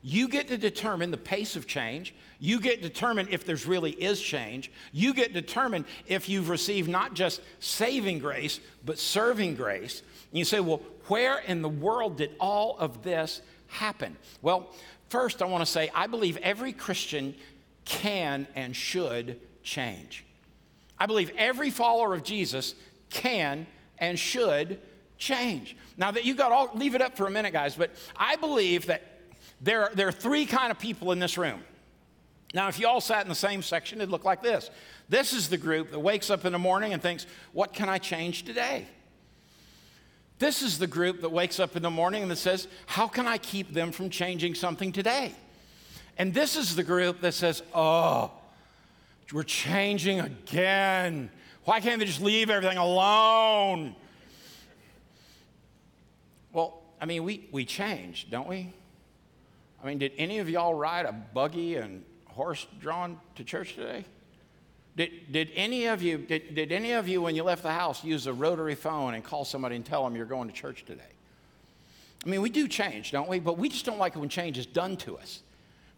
You 0.01 0.29
get 0.29 0.47
to 0.47 0.57
determine 0.57 1.11
the 1.11 1.17
pace 1.17 1.55
of 1.55 1.67
change. 1.67 2.15
You 2.39 2.61
get 2.61 2.81
to 2.81 2.87
determine 2.87 3.27
if 3.31 3.45
there's 3.45 3.65
really 3.65 3.91
is 3.91 4.21
change. 4.21 4.71
You 4.93 5.13
get 5.13 5.33
to 5.33 5.41
determine 5.41 5.85
if 6.07 6.29
you've 6.29 6.49
received 6.49 6.89
not 6.89 7.13
just 7.13 7.41
saving 7.59 8.19
grace, 8.19 8.61
but 8.85 8.97
serving 8.97 9.55
grace. 9.55 10.01
And 10.31 10.39
you 10.39 10.45
say, 10.45 10.61
well, 10.61 10.81
where 11.07 11.39
in 11.39 11.61
the 11.61 11.69
world 11.69 12.17
did 12.17 12.31
all 12.39 12.77
of 12.77 13.03
this 13.03 13.41
happen? 13.67 14.15
Well, 14.41 14.73
first, 15.09 15.41
I 15.41 15.45
want 15.45 15.65
to 15.65 15.71
say 15.71 15.91
I 15.93 16.07
believe 16.07 16.37
every 16.37 16.71
Christian 16.71 17.35
can 17.83 18.47
and 18.55 18.75
should 18.75 19.39
change. 19.63 20.23
I 20.97 21.07
believe 21.07 21.31
every 21.37 21.71
follower 21.71 22.13
of 22.13 22.23
Jesus 22.23 22.75
can 23.09 23.67
and 23.97 24.17
should 24.17 24.79
change. 25.17 25.75
Now 25.97 26.11
that 26.11 26.23
you 26.23 26.35
got 26.35 26.51
all, 26.51 26.69
leave 26.73 26.95
it 26.95 27.01
up 27.01 27.17
for 27.17 27.27
a 27.27 27.31
minute, 27.31 27.51
guys, 27.51 27.75
but 27.75 27.91
I 28.15 28.37
believe 28.37 28.85
that 28.85 29.08
there 29.61 29.83
are, 29.83 29.91
there 29.93 30.07
are 30.07 30.13
three 30.13 30.45
kind 30.45 30.71
of 30.71 30.79
people 30.79 31.11
in 31.11 31.19
this 31.19 31.37
room. 31.37 31.61
Now, 32.53 32.67
if 32.67 32.79
you 32.79 32.87
all 32.87 33.01
sat 33.01 33.21
in 33.23 33.29
the 33.29 33.35
same 33.35 33.61
section, 33.61 33.99
it'd 33.99 34.09
look 34.09 34.25
like 34.25 34.41
this. 34.41 34.69
This 35.07 35.33
is 35.33 35.49
the 35.49 35.57
group 35.57 35.91
that 35.91 35.99
wakes 35.99 36.29
up 36.29 36.45
in 36.45 36.53
the 36.53 36.59
morning 36.59 36.93
and 36.93 37.01
thinks, 37.01 37.25
What 37.53 37.73
can 37.73 37.89
I 37.89 37.97
change 37.97 38.43
today? 38.43 38.87
This 40.39 40.61
is 40.61 40.79
the 40.79 40.87
group 40.87 41.21
that 41.21 41.29
wakes 41.29 41.59
up 41.59 41.75
in 41.75 41.83
the 41.83 41.89
morning 41.89 42.23
and 42.23 42.31
that 42.31 42.37
says, 42.37 42.67
How 42.85 43.07
can 43.07 43.27
I 43.27 43.37
keep 43.37 43.73
them 43.73 43.91
from 43.91 44.09
changing 44.09 44.55
something 44.55 44.91
today? 44.91 45.33
And 46.17 46.33
this 46.33 46.55
is 46.55 46.75
the 46.75 46.83
group 46.83 47.21
that 47.21 47.33
says, 47.33 47.61
Oh, 47.73 48.31
we're 49.31 49.43
changing 49.43 50.19
again. 50.19 51.29
Why 51.65 51.79
can't 51.81 51.99
they 51.99 52.05
just 52.05 52.21
leave 52.21 52.49
everything 52.49 52.79
alone? 52.79 53.95
Well, 56.51 56.81
I 56.99 57.05
mean, 57.05 57.23
we, 57.23 57.47
we 57.51 57.63
change, 57.63 58.29
don't 58.31 58.47
we? 58.47 58.73
I 59.81 59.87
mean, 59.87 59.97
did 59.97 60.11
any 60.17 60.39
of 60.39 60.49
y'all 60.49 60.73
ride 60.73 61.05
a 61.05 61.11
buggy 61.11 61.75
and 61.75 62.03
horse 62.27 62.67
drawn 62.79 63.19
to 63.35 63.43
church 63.43 63.75
today? 63.75 64.05
Did, 64.95 65.31
did 65.31 65.51
any 65.55 65.85
of 65.85 66.01
you, 66.01 66.17
did, 66.17 66.55
did 66.55 66.71
any 66.71 66.91
of 66.91 67.07
you, 67.07 67.21
when 67.21 67.35
you 67.35 67.43
left 67.43 67.63
the 67.63 67.71
house, 67.71 68.03
use 68.03 68.27
a 68.27 68.33
rotary 68.33 68.75
phone 68.75 69.13
and 69.13 69.23
call 69.23 69.45
somebody 69.45 69.77
and 69.77 69.85
tell 69.85 70.03
them 70.03 70.15
you're 70.15 70.25
going 70.25 70.49
to 70.49 70.53
church 70.53 70.83
today? 70.85 71.01
I 72.25 72.29
mean, 72.29 72.41
we 72.41 72.49
do 72.49 72.67
change, 72.67 73.11
don't 73.11 73.29
we? 73.29 73.39
But 73.39 73.57
we 73.57 73.69
just 73.69 73.85
don't 73.85 73.97
like 73.97 74.15
it 74.15 74.19
when 74.19 74.27
change 74.27 74.57
is 74.57 74.65
done 74.65 74.97
to 74.97 75.17
us. 75.17 75.41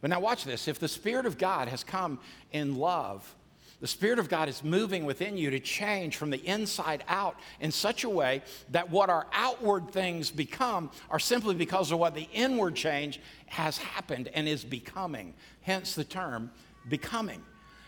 But 0.02 0.10
now 0.10 0.20
watch 0.20 0.44
this. 0.44 0.68
If 0.68 0.78
the 0.78 0.88
Spirit 0.88 1.26
of 1.26 1.38
God 1.38 1.68
has 1.68 1.84
come 1.84 2.20
in 2.52 2.76
love, 2.78 3.36
the 3.82 3.88
Spirit 3.88 4.20
of 4.20 4.30
God 4.30 4.48
is 4.48 4.64
moving 4.64 5.06
within 5.06 5.36
you 5.36 5.50
to 5.50 5.60
change 5.60 6.16
from 6.16 6.30
the 6.30 6.38
inside 6.46 7.04
out 7.08 7.36
in 7.60 7.72
such 7.72 8.04
a 8.04 8.10
way 8.10 8.44
that 8.70 8.90
what 8.92 9.10
our 9.10 9.26
outward 9.34 9.90
things 9.92 10.30
become 10.30 10.92
are 11.10 11.20
simply 11.20 11.56
because 11.56 11.92
of 11.92 11.98
what 11.98 12.14
the 12.14 12.30
inward 12.32 12.76
change 12.76 13.20
has 13.48 13.80
happened 13.80 14.30
and 14.36 14.48
is 14.48 14.64
becoming. 14.64 15.34
Hence 15.62 15.96
the 15.96 16.04
term 16.04 16.52
becoming. 16.88 17.42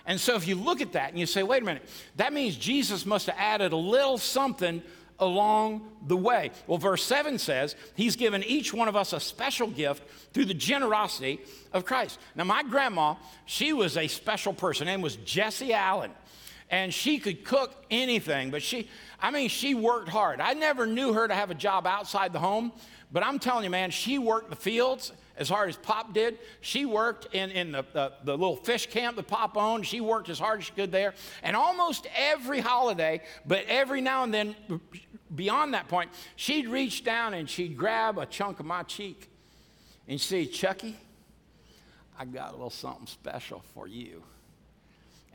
And 0.05 0.19
so 0.19 0.35
if 0.35 0.47
you 0.47 0.55
look 0.55 0.81
at 0.81 0.93
that 0.93 1.11
and 1.11 1.19
you 1.19 1.25
say, 1.25 1.43
wait 1.43 1.61
a 1.61 1.65
minute, 1.65 1.87
that 2.17 2.33
means 2.33 2.57
Jesus 2.57 3.05
must 3.05 3.27
have 3.27 3.37
added 3.37 3.71
a 3.71 3.77
little 3.77 4.17
something 4.17 4.81
along 5.19 5.89
the 6.05 6.17
way. 6.17 6.51
Well, 6.67 6.77
verse 6.77 7.03
7 7.03 7.37
says, 7.37 7.75
He's 7.95 8.15
given 8.15 8.43
each 8.43 8.73
one 8.73 8.87
of 8.87 8.95
us 8.95 9.13
a 9.13 9.19
special 9.19 9.67
gift 9.67 10.03
through 10.33 10.45
the 10.45 10.53
generosity 10.53 11.39
of 11.71 11.85
Christ. 11.85 12.19
Now, 12.35 12.43
my 12.43 12.63
grandma, 12.63 13.15
she 13.45 13.73
was 13.73 13.97
a 13.97 14.07
special 14.07 14.53
person. 14.53 14.87
Her 14.87 14.93
name 14.93 15.01
was 15.01 15.15
Jessie 15.17 15.73
Allen. 15.73 16.11
And 16.69 16.93
she 16.93 17.19
could 17.19 17.43
cook 17.43 17.71
anything, 17.91 18.49
but 18.49 18.63
she, 18.63 18.89
I 19.21 19.29
mean, 19.29 19.49
she 19.49 19.75
worked 19.75 20.09
hard. 20.09 20.41
I 20.41 20.53
never 20.53 20.87
knew 20.87 21.13
her 21.13 21.27
to 21.27 21.33
have 21.33 21.51
a 21.51 21.55
job 21.55 21.85
outside 21.85 22.33
the 22.33 22.39
home, 22.39 22.71
but 23.11 23.23
I'm 23.23 23.37
telling 23.37 23.63
you, 23.63 23.69
man, 23.69 23.91
she 23.91 24.17
worked 24.17 24.49
the 24.49 24.55
fields 24.55 25.11
as 25.37 25.49
hard 25.49 25.69
as 25.69 25.77
Pop 25.77 26.13
did. 26.13 26.37
She 26.61 26.85
worked 26.85 27.33
in, 27.33 27.51
in 27.51 27.71
the, 27.71 27.85
the, 27.93 28.13
the, 28.23 28.37
little 28.37 28.55
fish 28.55 28.87
camp 28.87 29.15
that 29.15 29.27
Pop 29.27 29.57
owned. 29.57 29.85
She 29.85 30.01
worked 30.01 30.29
as 30.29 30.39
hard 30.39 30.59
as 30.59 30.65
she 30.65 30.73
could 30.73 30.91
there. 30.91 31.13
And 31.41 31.55
almost 31.55 32.07
every 32.15 32.59
holiday, 32.59 33.21
but 33.45 33.65
every 33.67 34.01
now 34.01 34.23
and 34.23 34.33
then, 34.33 34.55
beyond 35.33 35.73
that 35.73 35.87
point, 35.87 36.11
she'd 36.35 36.67
reach 36.67 37.03
down 37.03 37.33
and 37.33 37.49
she'd 37.49 37.77
grab 37.77 38.17
a 38.17 38.25
chunk 38.25 38.59
of 38.59 38.65
my 38.65 38.83
cheek 38.83 39.29
and 40.07 40.19
she'd 40.19 40.27
say, 40.27 40.45
Chucky, 40.45 40.95
I 42.19 42.25
got 42.25 42.49
a 42.49 42.53
little 42.53 42.69
something 42.69 43.07
special 43.07 43.63
for 43.73 43.87
you. 43.87 44.23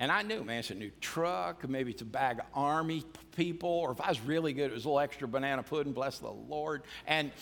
And 0.01 0.13
I 0.13 0.23
knew, 0.23 0.45
man, 0.45 0.61
it's 0.61 0.71
a 0.71 0.75
new 0.75 0.93
truck, 1.01 1.69
maybe 1.69 1.91
it's 1.91 2.03
a 2.03 2.05
bag 2.05 2.39
of 2.39 2.47
army 2.55 3.03
people, 3.35 3.69
or 3.69 3.91
if 3.91 4.01
I 4.01 4.09
was 4.09 4.21
really 4.21 4.53
good, 4.53 4.71
it 4.71 4.75
was 4.75 4.85
a 4.85 4.89
little 4.89 5.01
extra 5.01 5.27
banana 5.27 5.65
pudding, 5.65 5.93
bless 5.93 6.19
the 6.19 6.31
Lord. 6.31 6.83
And 7.09 7.33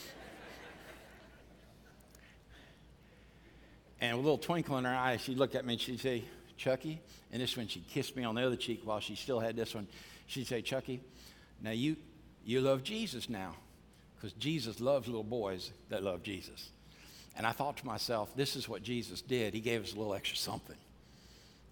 And 4.00 4.12
a 4.12 4.16
little 4.16 4.38
twinkle 4.38 4.76
in 4.78 4.84
her 4.84 4.94
eye, 4.94 5.16
she'd 5.16 5.38
look 5.38 5.54
at 5.54 5.64
me 5.64 5.74
and 5.74 5.80
she'd 5.80 6.00
say, 6.00 6.24
Chucky, 6.56 7.00
and 7.32 7.40
this 7.40 7.56
one 7.56 7.68
she'd 7.68 7.88
kiss 7.88 8.14
me 8.16 8.24
on 8.24 8.34
the 8.34 8.46
other 8.46 8.56
cheek 8.56 8.80
while 8.84 9.00
she 9.00 9.14
still 9.14 9.40
had 9.40 9.56
this 9.56 9.74
one. 9.74 9.86
She'd 10.26 10.46
say, 10.46 10.62
Chucky, 10.62 11.00
now 11.62 11.70
you, 11.70 11.96
you 12.44 12.60
love 12.60 12.82
Jesus 12.82 13.28
now, 13.28 13.54
because 14.14 14.32
Jesus 14.34 14.80
loves 14.80 15.06
little 15.06 15.22
boys 15.22 15.70
that 15.88 16.02
love 16.02 16.22
Jesus. 16.22 16.70
And 17.36 17.46
I 17.46 17.52
thought 17.52 17.76
to 17.78 17.86
myself, 17.86 18.34
this 18.34 18.56
is 18.56 18.68
what 18.68 18.82
Jesus 18.82 19.20
did. 19.20 19.52
He 19.52 19.60
gave 19.60 19.82
us 19.82 19.92
a 19.92 19.96
little 19.96 20.14
extra 20.14 20.38
something. 20.38 20.76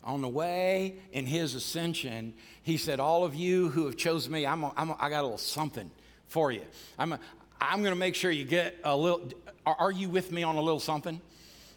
On 0.03 0.21
the 0.21 0.29
way 0.29 0.97
in 1.13 1.25
his 1.25 1.55
ascension, 1.55 2.35
he 2.63 2.77
said, 2.77 3.01
All 3.01 3.25
of 3.25 3.35
you 3.35 3.71
who 3.71 3.87
have 3.87 3.97
chosen 3.97 4.33
me, 4.33 4.47
I'm, 4.47 4.63
a, 4.63 4.73
I'm 4.77 4.91
a, 4.91 4.97
I 5.01 5.09
got 5.09 5.21
a 5.21 5.23
little 5.23 5.39
something 5.39 5.91
for 6.29 6.53
you. 6.53 6.61
I'm, 6.99 7.19
I'm 7.59 7.79
going 7.81 7.95
to 7.95 7.99
make 7.99 8.15
sure 8.15 8.31
you 8.31 8.45
get 8.45 8.77
a 8.85 8.95
little. 8.95 9.31
Are 9.65 9.91
you 9.91 10.11
with 10.11 10.31
me 10.31 10.43
on 10.43 10.57
a 10.57 10.61
little 10.61 10.81
something? 10.81 11.23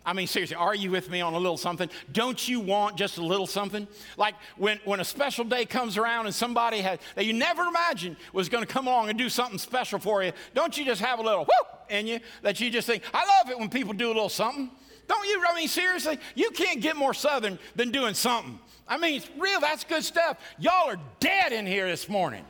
I 0.07 0.13
mean, 0.13 0.25
seriously, 0.25 0.55
are 0.55 0.73
you 0.73 0.89
with 0.89 1.11
me 1.11 1.19
on 1.19 1.33
a 1.33 1.37
little 1.37 1.57
something? 1.57 1.89
Don't 2.13 2.47
you 2.47 2.61
want 2.61 2.95
just 2.95 3.17
a 3.17 3.21
little 3.21 3.45
something? 3.45 3.85
Like 4.15 4.35
when, 4.55 4.79
when 4.85 5.01
a 5.01 5.03
special 5.03 5.43
day 5.43 5.65
comes 5.65 5.97
around 5.97 6.27
and 6.27 6.33
somebody 6.33 6.79
has, 6.79 6.99
that 7.15 7.25
you 7.25 7.33
never 7.33 7.63
imagined 7.63 8.15
was 8.31 8.47
going 8.47 8.65
to 8.65 8.73
come 8.73 8.87
along 8.87 9.09
and 9.09 9.17
do 9.17 9.27
something 9.27 9.59
special 9.59 9.99
for 9.99 10.23
you, 10.23 10.31
don't 10.55 10.77
you 10.77 10.85
just 10.85 11.01
have 11.01 11.19
a 11.19 11.21
little 11.21 11.41
whoop 11.43 11.81
in 11.89 12.07
you 12.07 12.21
that 12.41 12.61
you 12.61 12.69
just 12.69 12.87
think, 12.87 13.03
I 13.13 13.19
love 13.19 13.51
it 13.51 13.59
when 13.59 13.67
people 13.69 13.91
do 13.91 14.07
a 14.07 14.15
little 14.15 14.29
something? 14.29 14.71
Don't 15.09 15.27
you? 15.27 15.43
I 15.45 15.53
mean, 15.53 15.67
seriously, 15.67 16.19
you 16.35 16.51
can't 16.51 16.79
get 16.79 16.95
more 16.95 17.13
southern 17.13 17.59
than 17.75 17.91
doing 17.91 18.13
something. 18.13 18.59
I 18.87 18.97
mean, 18.97 19.15
it's 19.15 19.29
real, 19.37 19.59
that's 19.59 19.83
good 19.83 20.05
stuff. 20.05 20.37
Y'all 20.57 20.89
are 20.89 20.99
dead 21.19 21.51
in 21.51 21.65
here 21.65 21.85
this 21.85 22.07
morning. 22.07 22.45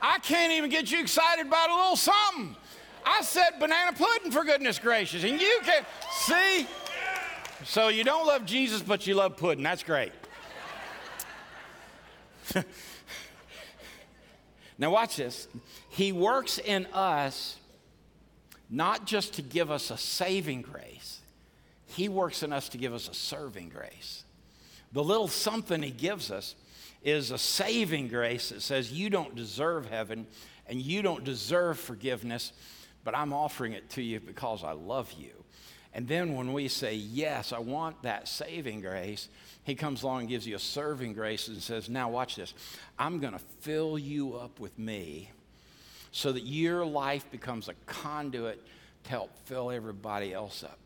I 0.00 0.18
can't 0.18 0.52
even 0.52 0.68
get 0.68 0.90
you 0.90 1.00
excited 1.00 1.46
about 1.46 1.70
a 1.70 1.76
little 1.76 1.96
something. 1.96 2.56
I 3.04 3.22
said 3.22 3.58
banana 3.58 3.96
pudding 3.96 4.30
for 4.30 4.44
goodness 4.44 4.78
gracious. 4.78 5.24
And 5.24 5.40
you 5.40 5.60
can 5.64 5.84
see. 6.12 6.66
So 7.64 7.88
you 7.88 8.04
don't 8.04 8.26
love 8.26 8.44
Jesus, 8.44 8.82
but 8.82 9.06
you 9.06 9.14
love 9.14 9.36
pudding. 9.36 9.62
That's 9.62 9.82
great. 9.82 10.12
now, 14.78 14.90
watch 14.90 15.16
this. 15.16 15.48
He 15.88 16.12
works 16.12 16.58
in 16.58 16.86
us 16.86 17.56
not 18.68 19.06
just 19.06 19.34
to 19.34 19.42
give 19.42 19.70
us 19.70 19.90
a 19.90 19.98
saving 19.98 20.62
grace, 20.62 21.20
He 21.86 22.08
works 22.08 22.42
in 22.42 22.52
us 22.52 22.70
to 22.70 22.78
give 22.78 22.94
us 22.94 23.08
a 23.08 23.14
serving 23.14 23.68
grace. 23.68 24.24
The 24.92 25.04
little 25.04 25.28
something 25.28 25.82
He 25.82 25.90
gives 25.90 26.30
us 26.30 26.54
is 27.02 27.30
a 27.30 27.38
saving 27.38 28.08
grace 28.08 28.48
that 28.50 28.62
says 28.62 28.92
you 28.92 29.10
don't 29.10 29.34
deserve 29.34 29.88
heaven 29.88 30.26
and 30.66 30.80
you 30.80 31.02
don't 31.02 31.24
deserve 31.24 31.78
forgiveness 31.78 32.52
but 33.04 33.16
I'm 33.16 33.32
offering 33.32 33.72
it 33.72 33.88
to 33.90 34.02
you 34.02 34.20
because 34.20 34.64
I 34.64 34.72
love 34.72 35.12
you. 35.12 35.30
And 35.94 36.08
then 36.08 36.34
when 36.34 36.52
we 36.52 36.68
say, 36.68 36.94
Yes, 36.94 37.52
I 37.52 37.58
want 37.58 38.02
that 38.02 38.28
saving 38.28 38.80
grace, 38.80 39.28
he 39.64 39.74
comes 39.74 40.02
along 40.02 40.20
and 40.20 40.28
gives 40.28 40.46
you 40.46 40.56
a 40.56 40.60
serving 40.60 41.12
grace 41.12 41.48
and 41.48 41.62
says, 41.62 41.88
Now 41.88 42.08
watch 42.08 42.36
this. 42.36 42.54
I'm 42.98 43.20
going 43.20 43.34
to 43.34 43.40
fill 43.60 43.98
you 43.98 44.36
up 44.36 44.58
with 44.58 44.78
me 44.78 45.30
so 46.10 46.32
that 46.32 46.42
your 46.42 46.84
life 46.84 47.30
becomes 47.30 47.68
a 47.68 47.74
conduit 47.86 48.62
to 49.04 49.10
help 49.10 49.30
fill 49.46 49.70
everybody 49.70 50.32
else 50.32 50.62
up. 50.62 50.78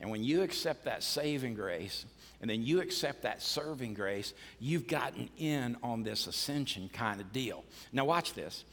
And 0.00 0.10
when 0.10 0.22
you 0.22 0.42
accept 0.42 0.84
that 0.84 1.02
saving 1.02 1.54
grace, 1.54 2.04
and 2.40 2.50
then 2.50 2.62
you 2.62 2.80
accept 2.80 3.22
that 3.22 3.42
serving 3.42 3.94
grace, 3.94 4.34
you've 4.60 4.86
gotten 4.86 5.30
in 5.38 5.76
on 5.82 6.02
this 6.02 6.26
ascension 6.26 6.90
kind 6.92 7.20
of 7.20 7.32
deal. 7.32 7.64
Now, 7.92 8.04
watch 8.04 8.34
this. 8.34 8.64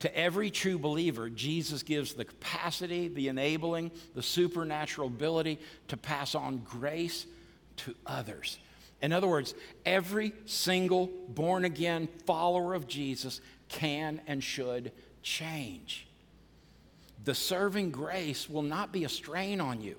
To 0.00 0.16
every 0.16 0.50
true 0.50 0.78
believer, 0.78 1.30
Jesus 1.30 1.82
gives 1.82 2.14
the 2.14 2.24
capacity, 2.24 3.08
the 3.08 3.28
enabling, 3.28 3.92
the 4.14 4.22
supernatural 4.22 5.08
ability 5.08 5.58
to 5.88 5.96
pass 5.96 6.34
on 6.34 6.58
grace 6.58 7.26
to 7.78 7.94
others. 8.04 8.58
In 9.00 9.12
other 9.12 9.26
words, 9.26 9.54
every 9.84 10.32
single 10.44 11.10
born 11.28 11.64
again 11.64 12.08
follower 12.26 12.74
of 12.74 12.86
Jesus 12.86 13.40
can 13.68 14.20
and 14.26 14.42
should 14.42 14.92
change. 15.22 16.06
The 17.24 17.34
serving 17.34 17.90
grace 17.90 18.48
will 18.48 18.62
not 18.62 18.92
be 18.92 19.04
a 19.04 19.08
strain 19.08 19.60
on 19.60 19.80
you. 19.80 19.96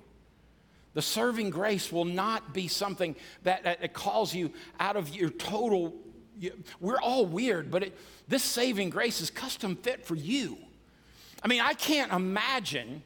The 0.94 1.02
serving 1.02 1.50
grace 1.50 1.92
will 1.92 2.04
not 2.04 2.54
be 2.54 2.66
something 2.66 3.14
that, 3.42 3.62
that 3.64 3.92
calls 3.92 4.34
you 4.34 4.52
out 4.80 4.96
of 4.96 5.14
your 5.14 5.30
total 5.30 5.94
we're 6.80 7.00
all 7.00 7.26
weird, 7.26 7.70
but 7.70 7.82
it, 7.84 7.98
this 8.28 8.42
saving 8.42 8.90
grace 8.90 9.20
is 9.20 9.30
custom 9.30 9.76
fit 9.76 10.04
for 10.04 10.14
you. 10.14 10.58
I 11.42 11.48
mean, 11.48 11.60
I 11.60 11.74
can't 11.74 12.12
imagine. 12.12 13.02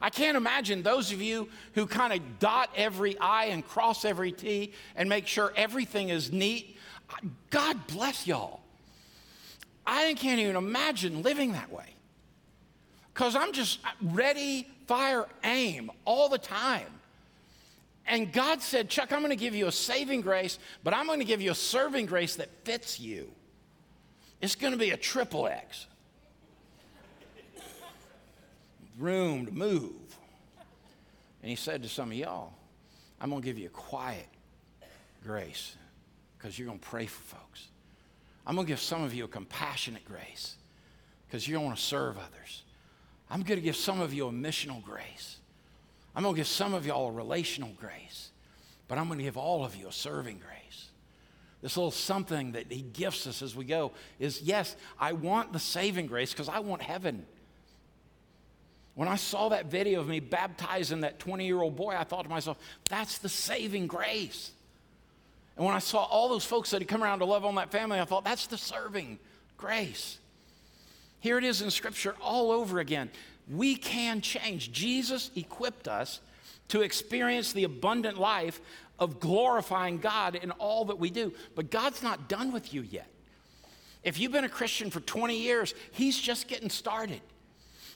I 0.00 0.10
can't 0.10 0.36
imagine 0.36 0.82
those 0.82 1.12
of 1.12 1.22
you 1.22 1.48
who 1.74 1.86
kind 1.86 2.12
of 2.12 2.38
dot 2.38 2.70
every 2.76 3.18
I 3.18 3.46
and 3.46 3.66
cross 3.66 4.04
every 4.04 4.32
T 4.32 4.72
and 4.94 5.08
make 5.08 5.26
sure 5.26 5.52
everything 5.56 6.10
is 6.10 6.30
neat. 6.30 6.76
God 7.50 7.86
bless 7.86 8.26
y'all. 8.26 8.60
I 9.86 10.14
can't 10.14 10.40
even 10.40 10.56
imagine 10.56 11.22
living 11.22 11.52
that 11.52 11.72
way. 11.72 11.94
Because 13.14 13.34
I'm 13.34 13.52
just 13.52 13.78
ready, 14.02 14.68
fire, 14.86 15.26
aim 15.42 15.90
all 16.04 16.28
the 16.28 16.38
time. 16.38 16.95
And 18.06 18.32
God 18.32 18.62
said, 18.62 18.88
Chuck, 18.88 19.12
I'm 19.12 19.18
going 19.20 19.30
to 19.30 19.36
give 19.36 19.54
you 19.54 19.66
a 19.66 19.72
saving 19.72 20.20
grace, 20.20 20.58
but 20.84 20.94
I'm 20.94 21.06
going 21.06 21.18
to 21.18 21.24
give 21.24 21.40
you 21.40 21.50
a 21.50 21.56
serving 21.56 22.06
grace 22.06 22.36
that 22.36 22.48
fits 22.64 23.00
you. 23.00 23.30
It's 24.40 24.54
going 24.54 24.72
to 24.72 24.78
be 24.78 24.90
a 24.90 24.96
triple 24.96 25.48
X. 25.48 25.86
Room 28.98 29.46
to 29.46 29.52
move. 29.52 29.92
And 31.42 31.50
he 31.50 31.56
said 31.56 31.82
to 31.82 31.88
some 31.88 32.10
of 32.10 32.16
y'all, 32.16 32.52
I'm 33.20 33.30
going 33.30 33.42
to 33.42 33.46
give 33.46 33.58
you 33.58 33.66
a 33.66 33.70
quiet 33.70 34.26
grace 35.24 35.74
because 36.38 36.58
you're 36.58 36.66
going 36.66 36.78
to 36.78 36.86
pray 36.86 37.06
for 37.06 37.22
folks. 37.22 37.68
I'm 38.46 38.54
going 38.54 38.66
to 38.66 38.72
give 38.72 38.80
some 38.80 39.02
of 39.02 39.12
you 39.12 39.24
a 39.24 39.28
compassionate 39.28 40.04
grace 40.04 40.56
because 41.26 41.48
you 41.48 41.60
want 41.60 41.76
to 41.76 41.82
serve 41.82 42.16
others. 42.16 42.62
I'm 43.28 43.42
going 43.42 43.58
to 43.58 43.64
give 43.64 43.76
some 43.76 44.00
of 44.00 44.14
you 44.14 44.28
a 44.28 44.32
missional 44.32 44.82
grace. 44.82 45.35
I'm 46.16 46.22
going 46.22 46.34
to 46.34 46.38
give 46.38 46.48
some 46.48 46.72
of 46.72 46.86
y'all 46.86 47.08
a 47.08 47.12
relational 47.12 47.70
grace, 47.78 48.30
but 48.88 48.96
I'm 48.96 49.06
going 49.06 49.18
to 49.18 49.24
give 49.24 49.36
all 49.36 49.66
of 49.66 49.76
you 49.76 49.86
a 49.86 49.92
serving 49.92 50.38
grace. 50.38 50.88
This 51.60 51.76
little 51.76 51.90
something 51.90 52.52
that 52.52 52.72
He 52.72 52.80
gifts 52.80 53.26
us 53.26 53.42
as 53.42 53.54
we 53.54 53.66
go 53.66 53.92
is 54.18 54.40
yes, 54.40 54.76
I 54.98 55.12
want 55.12 55.52
the 55.52 55.58
saving 55.58 56.06
grace 56.06 56.32
because 56.32 56.48
I 56.48 56.60
want 56.60 56.80
heaven. 56.80 57.26
When 58.94 59.08
I 59.08 59.16
saw 59.16 59.50
that 59.50 59.66
video 59.66 60.00
of 60.00 60.08
me 60.08 60.20
baptizing 60.20 61.02
that 61.02 61.18
20 61.18 61.44
year 61.44 61.60
old 61.60 61.76
boy, 61.76 61.94
I 61.94 62.04
thought 62.04 62.22
to 62.22 62.30
myself, 62.30 62.58
that's 62.88 63.18
the 63.18 63.28
saving 63.28 63.86
grace. 63.86 64.52
And 65.56 65.66
when 65.66 65.74
I 65.74 65.80
saw 65.80 66.04
all 66.04 66.30
those 66.30 66.46
folks 66.46 66.70
that 66.70 66.80
had 66.80 66.88
come 66.88 67.02
around 67.02 67.18
to 67.18 67.26
love 67.26 67.44
on 67.44 67.56
that 67.56 67.70
family, 67.70 68.00
I 68.00 68.06
thought, 68.06 68.24
that's 68.24 68.46
the 68.46 68.56
serving 68.56 69.18
grace. 69.58 70.18
Here 71.20 71.36
it 71.36 71.44
is 71.44 71.60
in 71.60 71.70
Scripture 71.70 72.14
all 72.22 72.50
over 72.50 72.78
again. 72.78 73.10
We 73.48 73.76
can 73.76 74.20
change. 74.20 74.72
Jesus 74.72 75.30
equipped 75.36 75.88
us 75.88 76.20
to 76.68 76.82
experience 76.82 77.52
the 77.52 77.64
abundant 77.64 78.18
life 78.18 78.60
of 78.98 79.20
glorifying 79.20 79.98
God 79.98 80.34
in 80.34 80.50
all 80.52 80.86
that 80.86 80.98
we 80.98 81.10
do. 81.10 81.32
But 81.54 81.70
God's 81.70 82.02
not 82.02 82.28
done 82.28 82.52
with 82.52 82.72
you 82.72 82.82
yet. 82.82 83.08
If 84.02 84.18
you've 84.18 84.32
been 84.32 84.44
a 84.44 84.48
Christian 84.48 84.90
for 84.90 85.00
20 85.00 85.36
years, 85.36 85.74
He's 85.92 86.18
just 86.18 86.48
getting 86.48 86.70
started. 86.70 87.20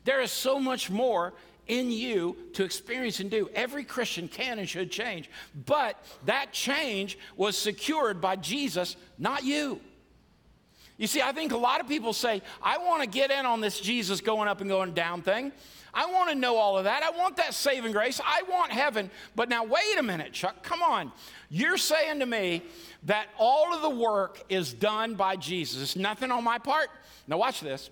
There 0.04 0.21
is 0.21 0.30
so 0.30 0.59
much 0.59 0.90
more 0.90 1.35
in 1.66 1.90
you 1.90 2.37
to 2.54 2.64
experience 2.64 3.21
and 3.21 3.30
do. 3.30 3.49
Every 3.54 3.85
Christian 3.85 4.26
can 4.26 4.59
and 4.59 4.69
should 4.69 4.90
change, 4.90 5.30
but 5.66 5.97
that 6.25 6.52
change 6.52 7.16
was 7.37 7.57
secured 7.57 8.21
by 8.21 8.37
Jesus, 8.37 8.97
not 9.19 9.45
you. 9.45 9.80
You 11.00 11.07
see, 11.07 11.23
I 11.23 11.33
think 11.33 11.52
a 11.52 11.57
lot 11.57 11.80
of 11.80 11.88
people 11.88 12.12
say, 12.12 12.42
I 12.62 12.76
want 12.76 13.02
to 13.02 13.09
get 13.09 13.30
in 13.30 13.47
on 13.47 13.62
this 13.62 13.80
Jesus 13.80 14.21
going 14.21 14.49
up 14.49 14.61
and 14.61 14.69
going 14.69 14.92
down 14.92 15.23
thing. 15.23 15.50
I 15.95 16.04
want 16.12 16.28
to 16.28 16.35
know 16.35 16.59
all 16.59 16.76
of 16.76 16.85
that. 16.85 17.02
I 17.02 17.09
want 17.09 17.38
that 17.38 17.54
saving 17.54 17.92
grace. 17.92 18.21
I 18.23 18.42
want 18.50 18.71
heaven. 18.71 19.11
But 19.35 19.49
now, 19.49 19.64
wait 19.64 19.97
a 19.99 20.02
minute, 20.02 20.35
Chuck. 20.35 20.62
Come 20.62 20.83
on. 20.83 21.11
You're 21.49 21.78
saying 21.78 22.21
to 22.21 22.26
me 22.26 22.62
that 23.04 23.28
all 23.38 23.75
of 23.75 23.80
the 23.80 23.88
work 23.88 24.45
is 24.50 24.75
done 24.75 25.14
by 25.14 25.37
Jesus. 25.37 25.80
It's 25.80 25.97
nothing 25.97 26.30
on 26.30 26.45
my 26.45 26.59
part. 26.59 26.90
Now, 27.26 27.38
watch 27.38 27.62
this. 27.62 27.88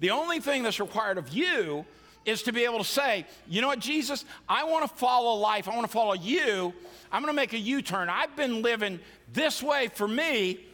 The 0.00 0.10
only 0.10 0.40
thing 0.40 0.64
that's 0.64 0.80
required 0.80 1.18
of 1.18 1.28
you 1.28 1.86
is 2.24 2.42
to 2.42 2.52
be 2.52 2.64
able 2.64 2.78
to 2.78 2.84
say, 2.84 3.26
you 3.48 3.60
know 3.60 3.68
what, 3.68 3.78
Jesus, 3.78 4.24
I 4.48 4.64
want 4.64 4.90
to 4.90 4.96
follow 4.96 5.38
life. 5.38 5.68
I 5.68 5.76
want 5.76 5.86
to 5.86 5.92
follow 5.92 6.14
you. 6.14 6.74
I'm 7.12 7.22
going 7.22 7.32
to 7.32 7.36
make 7.36 7.52
a 7.52 7.58
U 7.58 7.80
turn. 7.80 8.08
I've 8.08 8.34
been 8.34 8.60
living 8.60 8.98
this 9.32 9.62
way 9.62 9.86
for 9.94 10.08
me, 10.08 10.66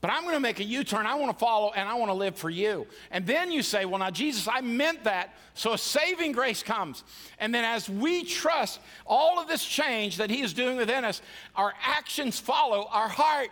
but 0.00 0.10
I'm 0.10 0.22
going 0.22 0.34
to 0.34 0.40
make 0.40 0.60
a 0.60 0.64
U 0.64 0.82
turn. 0.82 1.06
I 1.06 1.14
want 1.14 1.30
to 1.30 1.38
follow 1.38 1.72
and 1.74 1.88
I 1.88 1.94
want 1.94 2.10
to 2.10 2.14
live 2.14 2.36
for 2.36 2.48
you. 2.48 2.86
And 3.10 3.26
then 3.26 3.52
you 3.52 3.62
say, 3.62 3.84
well, 3.84 3.98
now, 3.98 4.10
Jesus, 4.10 4.48
I 4.48 4.62
meant 4.62 5.04
that. 5.04 5.34
So 5.54 5.74
a 5.74 5.78
saving 5.78 6.32
grace 6.32 6.62
comes. 6.62 7.04
And 7.38 7.54
then 7.54 7.64
as 7.64 7.88
we 7.88 8.24
trust 8.24 8.80
all 9.06 9.38
of 9.38 9.46
this 9.46 9.64
change 9.64 10.16
that 10.16 10.30
He 10.30 10.40
is 10.40 10.54
doing 10.54 10.78
within 10.78 11.04
us, 11.04 11.20
our 11.54 11.74
actions 11.84 12.38
follow 12.38 12.88
our 12.90 13.08
heart. 13.08 13.50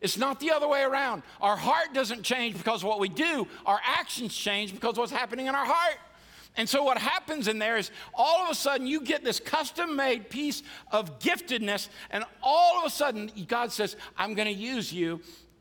It's 0.00 0.16
not 0.16 0.38
the 0.38 0.52
other 0.52 0.68
way 0.68 0.82
around. 0.82 1.22
Our 1.40 1.56
heart 1.56 1.92
doesn't 1.92 2.22
change 2.22 2.56
because 2.56 2.82
of 2.82 2.88
what 2.88 3.00
we 3.00 3.08
do, 3.08 3.46
our 3.66 3.80
actions 3.84 4.34
change 4.34 4.72
because 4.72 4.96
what's 4.96 5.12
happening 5.12 5.46
in 5.46 5.54
our 5.54 5.66
heart. 5.66 5.98
And 6.56 6.68
so, 6.68 6.82
what 6.82 6.98
happens 6.98 7.46
in 7.46 7.58
there 7.58 7.76
is 7.76 7.90
all 8.12 8.42
of 8.42 8.50
a 8.50 8.54
sudden 8.54 8.86
you 8.86 9.02
get 9.02 9.22
this 9.22 9.38
custom 9.38 9.94
made 9.94 10.30
piece 10.30 10.62
of 10.90 11.20
giftedness, 11.20 11.88
and 12.10 12.24
all 12.42 12.78
of 12.78 12.84
a 12.84 12.90
sudden 12.90 13.30
God 13.46 13.70
says, 13.72 13.96
I'm 14.16 14.34
going 14.34 14.48
to 14.48 14.60
use 14.60 14.92
you 14.92 15.20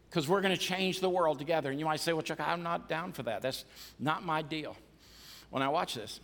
because 0.09 0.27
we're 0.27 0.41
going 0.41 0.55
to 0.55 0.61
change 0.61 0.99
the 0.99 1.09
world 1.09 1.37
together. 1.37 1.69
And 1.69 1.79
you 1.79 1.85
might 1.85 1.99
say, 1.99 2.13
Well, 2.13 2.21
Chuck, 2.21 2.39
I'm 2.39 2.63
not 2.63 2.89
down 2.89 3.11
for 3.11 3.23
that. 3.23 3.41
That's 3.41 3.65
not 3.99 4.25
my 4.25 4.41
deal. 4.41 4.75
When 5.49 5.63
I 5.63 5.69
watch 5.69 5.95
this. 5.95 6.19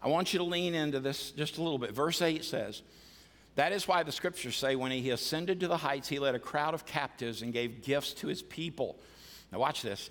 I 0.00 0.08
want 0.08 0.32
you 0.32 0.38
to 0.38 0.44
lean 0.44 0.74
into 0.74 1.00
this 1.00 1.32
just 1.32 1.58
a 1.58 1.62
little 1.62 1.78
bit. 1.78 1.92
Verse 1.92 2.22
8 2.22 2.44
says, 2.44 2.82
That 3.56 3.72
is 3.72 3.88
why 3.88 4.02
the 4.02 4.12
scriptures 4.12 4.56
say, 4.56 4.76
when 4.76 4.92
he 4.92 5.10
ascended 5.10 5.60
to 5.60 5.68
the 5.68 5.76
heights, 5.76 6.08
he 6.08 6.18
led 6.18 6.34
a 6.34 6.38
crowd 6.38 6.74
of 6.74 6.86
captives 6.86 7.42
and 7.42 7.52
gave 7.52 7.82
gifts 7.82 8.12
to 8.14 8.28
his 8.28 8.42
people. 8.42 8.98
Now, 9.50 9.58
watch 9.58 9.82
this. 9.82 10.10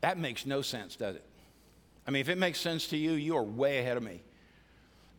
That 0.00 0.18
makes 0.18 0.46
no 0.46 0.62
sense, 0.62 0.96
does 0.96 1.16
it? 1.16 1.24
I 2.06 2.10
mean, 2.10 2.20
if 2.20 2.28
it 2.28 2.38
makes 2.38 2.60
sense 2.60 2.88
to 2.88 2.96
you, 2.96 3.12
you 3.12 3.36
are 3.36 3.42
way 3.42 3.78
ahead 3.78 3.96
of 3.96 4.02
me. 4.02 4.22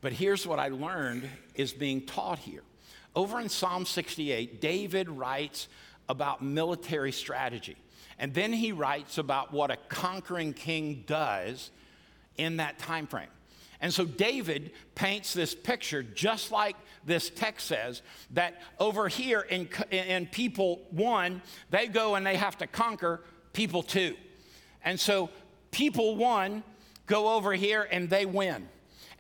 But 0.02 0.14
here's 0.14 0.46
what 0.46 0.60
I 0.60 0.70
learned 0.70 1.28
is 1.56 1.74
being 1.74 2.02
taught 2.02 2.40
here. 2.40 2.64
Over 3.16 3.40
in 3.40 3.50
Psalm 3.50 3.86
68, 3.86 4.62
David 4.62 5.10
writes 5.10 5.68
about 6.10 6.42
military 6.42 7.12
strategy. 7.12 7.76
And 8.20 8.34
then 8.34 8.52
he 8.52 8.72
writes 8.72 9.18
about 9.18 9.54
what 9.54 9.72
a 9.72 9.78
conquering 9.90 10.54
king 10.54 11.04
does 11.06 11.70
in 12.38 12.58
that 12.58 12.80
time 12.80 13.08
frame. 13.08 13.28
And 13.80 13.94
so 13.94 14.06
David 14.06 14.72
paints 14.96 15.34
this 15.34 15.54
picture 15.54 16.02
just 16.02 16.52
like 16.52 16.76
this 17.06 17.30
text 17.30 17.68
says 17.68 18.02
that 18.32 18.60
over 18.80 19.08
here 19.08 19.42
in, 19.42 19.70
in 19.92 20.26
people 20.26 20.82
one, 20.90 21.42
they 21.70 21.88
go 21.88 22.16
and 22.16 22.26
they 22.26 22.36
have 22.38 22.58
to 22.58 22.68
conquer 22.68 23.22
people 23.54 23.84
two. 23.84 24.16
And 24.84 25.00
so 25.00 25.30
people 25.70 26.16
one 26.16 26.64
go 27.06 27.36
over 27.36 27.54
here 27.54 27.88
and 27.92 28.10
they 28.10 28.26
win. 28.26 28.68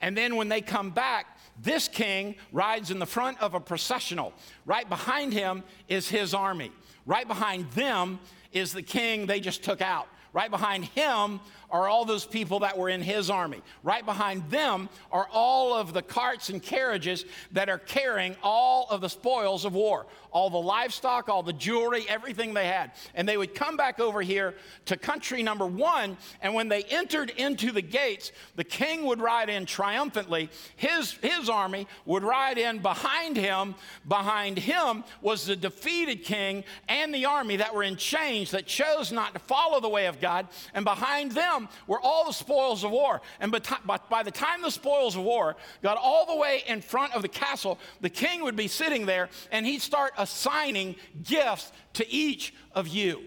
And 0.01 0.17
then 0.17 0.35
when 0.35 0.49
they 0.49 0.61
come 0.61 0.89
back, 0.89 1.36
this 1.61 1.87
king 1.87 2.35
rides 2.51 2.91
in 2.91 2.99
the 2.99 3.05
front 3.05 3.41
of 3.41 3.53
a 3.53 3.59
processional. 3.59 4.33
Right 4.65 4.87
behind 4.87 5.33
him 5.33 5.63
is 5.87 6.07
his 6.09 6.33
army. 6.33 6.71
Right 7.05 7.27
behind 7.27 7.71
them 7.71 8.19
is 8.51 8.73
the 8.73 8.81
king 8.81 9.25
they 9.25 9.39
just 9.39 9.63
took 9.63 9.81
out. 9.81 10.07
Right 10.33 10.51
behind 10.51 10.85
him 10.85 11.39
are 11.69 11.87
all 11.87 12.05
those 12.05 12.25
people 12.25 12.59
that 12.59 12.77
were 12.77 12.89
in 12.89 13.01
his 13.01 13.29
army. 13.29 13.61
Right 13.83 14.05
behind 14.05 14.49
them 14.49 14.89
are 15.11 15.27
all 15.31 15.73
of 15.73 15.93
the 15.93 16.01
carts 16.01 16.49
and 16.49 16.61
carriages 16.61 17.25
that 17.51 17.69
are 17.69 17.77
carrying 17.77 18.35
all 18.41 18.87
of 18.89 19.01
the 19.01 19.09
spoils 19.09 19.65
of 19.65 19.73
war 19.73 20.05
all 20.37 20.51
the 20.51 20.57
livestock, 20.57 21.29
all 21.29 21.41
the 21.41 21.51
jewelry, 21.51 22.05
everything 22.07 22.53
they 22.53 22.67
had. 22.67 22.91
And 23.15 23.27
they 23.27 23.37
would 23.37 23.55
come 23.55 23.75
back 23.75 23.99
over 23.99 24.21
here 24.21 24.53
to 24.85 24.95
country 24.95 25.41
number 25.41 25.65
one. 25.65 26.15
And 26.43 26.53
when 26.53 26.67
they 26.67 26.83
entered 26.83 27.31
into 27.31 27.71
the 27.71 27.81
gates, 27.81 28.31
the 28.55 28.63
king 28.63 29.05
would 29.05 29.19
ride 29.19 29.49
in 29.49 29.65
triumphantly. 29.65 30.51
His, 30.75 31.13
his 31.23 31.49
army 31.49 31.87
would 32.05 32.21
ride 32.21 32.59
in 32.59 32.83
behind 32.83 33.35
him. 33.35 33.73
Behind 34.07 34.59
him 34.59 35.03
was 35.21 35.47
the 35.47 35.55
defeated 35.55 36.23
king 36.23 36.63
and 36.87 37.11
the 37.11 37.25
army 37.25 37.57
that 37.57 37.73
were 37.73 37.81
in 37.81 37.95
chains 37.95 38.51
that 38.51 38.67
chose 38.67 39.11
not 39.11 39.33
to 39.33 39.39
follow 39.39 39.79
the 39.79 39.89
way 39.89 40.05
of 40.05 40.21
God. 40.21 40.47
And 40.75 40.85
behind 40.85 41.31
them 41.31 41.56
were 41.87 41.99
all 42.01 42.25
the 42.25 42.33
spoils 42.33 42.83
of 42.83 42.91
war. 42.91 43.21
And 43.39 43.51
by 43.51 44.23
the 44.23 44.31
time 44.31 44.61
the 44.61 44.69
spoils 44.71 45.15
of 45.15 45.23
war 45.23 45.55
got 45.81 45.97
all 45.97 46.25
the 46.25 46.35
way 46.35 46.63
in 46.67 46.81
front 46.81 47.15
of 47.15 47.21
the 47.21 47.27
castle, 47.27 47.79
the 48.01 48.09
king 48.09 48.43
would 48.43 48.55
be 48.55 48.67
sitting 48.67 49.05
there 49.05 49.29
and 49.51 49.65
he'd 49.65 49.81
start 49.81 50.13
assigning 50.17 50.95
gifts 51.23 51.71
to 51.93 52.09
each 52.11 52.53
of 52.73 52.87
you. 52.87 53.21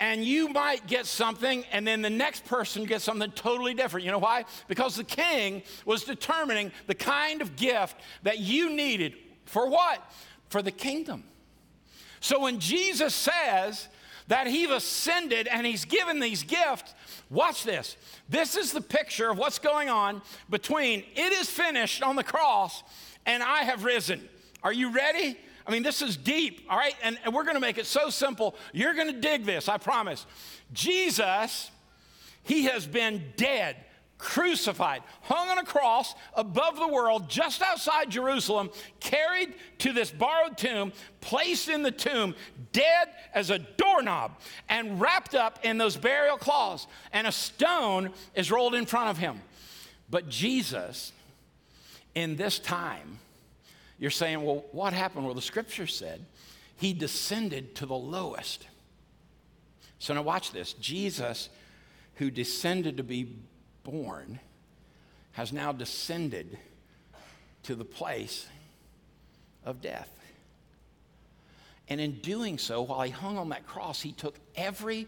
And 0.00 0.24
you 0.24 0.48
might 0.48 0.88
get 0.88 1.06
something, 1.06 1.64
and 1.70 1.86
then 1.86 2.02
the 2.02 2.10
next 2.10 2.44
person 2.46 2.86
gets 2.86 3.04
something 3.04 3.30
totally 3.32 3.72
different. 3.72 4.04
You 4.04 4.10
know 4.10 4.18
why? 4.18 4.46
Because 4.66 4.96
the 4.96 5.04
king 5.04 5.62
was 5.84 6.02
determining 6.02 6.72
the 6.88 6.94
kind 6.96 7.40
of 7.40 7.54
gift 7.54 8.00
that 8.24 8.40
you 8.40 8.70
needed. 8.70 9.14
For 9.44 9.68
what? 9.70 10.02
For 10.48 10.60
the 10.60 10.72
kingdom. 10.72 11.22
So 12.18 12.40
when 12.40 12.58
Jesus 12.58 13.14
says 13.14 13.86
that 14.28 14.46
he's 14.46 14.70
ascended 14.70 15.48
and 15.48 15.66
he's 15.66 15.84
given 15.84 16.20
these 16.20 16.42
gifts, 16.42 16.94
watch 17.30 17.64
this. 17.64 17.96
This 18.28 18.56
is 18.56 18.72
the 18.72 18.80
picture 18.80 19.30
of 19.30 19.38
what's 19.38 19.58
going 19.58 19.88
on 19.88 20.22
between 20.50 21.04
it 21.14 21.32
is 21.32 21.48
finished 21.48 22.02
on 22.02 22.16
the 22.16 22.24
cross 22.24 22.82
and 23.26 23.42
I 23.42 23.62
have 23.62 23.84
risen. 23.84 24.28
Are 24.62 24.72
you 24.72 24.92
ready? 24.92 25.36
I 25.66 25.70
mean, 25.70 25.82
this 25.82 26.02
is 26.02 26.16
deep, 26.16 26.66
all 26.68 26.76
right? 26.76 26.94
And, 27.02 27.18
and 27.24 27.34
we're 27.34 27.44
to 27.54 27.60
make 27.60 27.78
it 27.78 27.86
so 27.86 28.10
simple. 28.10 28.56
You're 28.72 28.94
to 29.12 29.20
dig 29.20 29.44
this, 29.44 29.68
I 29.68 29.78
promise. 29.78 30.26
Jesus, 30.72 31.70
he 32.42 32.64
has 32.64 32.86
been 32.86 33.22
dead, 33.36 33.76
crucified, 34.22 35.02
hung 35.22 35.48
on 35.48 35.58
a 35.58 35.64
cross 35.64 36.14
above 36.34 36.76
the 36.76 36.86
world, 36.86 37.28
just 37.28 37.60
outside 37.60 38.08
Jerusalem, 38.08 38.70
carried 39.00 39.52
to 39.78 39.92
this 39.92 40.12
borrowed 40.12 40.56
tomb, 40.56 40.92
placed 41.20 41.68
in 41.68 41.82
the 41.82 41.90
tomb, 41.90 42.36
dead 42.70 43.08
as 43.34 43.50
a 43.50 43.58
doorknob, 43.58 44.38
and 44.68 45.00
wrapped 45.00 45.34
up 45.34 45.58
in 45.64 45.76
those 45.76 45.96
burial 45.96 46.36
cloths. 46.36 46.86
And 47.12 47.26
a 47.26 47.32
stone 47.32 48.10
is 48.36 48.52
rolled 48.52 48.76
in 48.76 48.86
front 48.86 49.10
of 49.10 49.18
him. 49.18 49.40
But 50.08 50.28
Jesus, 50.28 51.12
in 52.14 52.36
this 52.36 52.60
time, 52.60 53.18
you're 53.98 54.10
saying, 54.10 54.40
well, 54.44 54.64
what 54.70 54.92
happened? 54.92 55.24
Well, 55.24 55.34
the 55.34 55.42
scripture 55.42 55.88
said 55.88 56.24
he 56.76 56.92
descended 56.92 57.74
to 57.76 57.86
the 57.86 57.96
lowest. 57.96 58.68
So 59.98 60.14
now 60.14 60.22
watch 60.22 60.52
this. 60.52 60.74
Jesus, 60.74 61.48
who 62.16 62.30
descended 62.30 62.98
to 62.98 63.02
be 63.02 63.36
born, 63.84 64.38
has 65.32 65.52
now 65.52 65.72
descended 65.72 66.58
to 67.64 67.74
the 67.74 67.84
place 67.84 68.46
of 69.64 69.80
death. 69.80 70.08
And 71.88 72.00
in 72.00 72.12
doing 72.20 72.58
so, 72.58 72.82
while 72.82 73.02
he 73.02 73.10
hung 73.10 73.38
on 73.38 73.50
that 73.50 73.66
cross, 73.66 74.00
he 74.00 74.12
took 74.12 74.36
every 74.56 75.06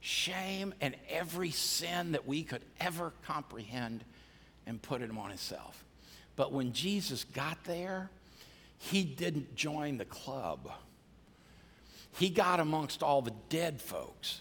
shame 0.00 0.74
and 0.80 0.94
every 1.08 1.50
sin 1.50 2.12
that 2.12 2.26
we 2.26 2.42
could 2.42 2.62
ever 2.80 3.12
comprehend 3.24 4.04
and 4.66 4.80
put 4.80 5.02
it 5.02 5.10
on 5.10 5.28
himself. 5.28 5.84
But 6.36 6.52
when 6.52 6.72
Jesus 6.72 7.24
got 7.24 7.64
there, 7.64 8.10
he 8.78 9.02
didn't 9.02 9.56
join 9.56 9.98
the 9.98 10.04
club. 10.04 10.70
He 12.12 12.30
got 12.30 12.60
amongst 12.60 13.02
all 13.02 13.22
the 13.22 13.32
dead 13.48 13.80
folks. 13.80 14.40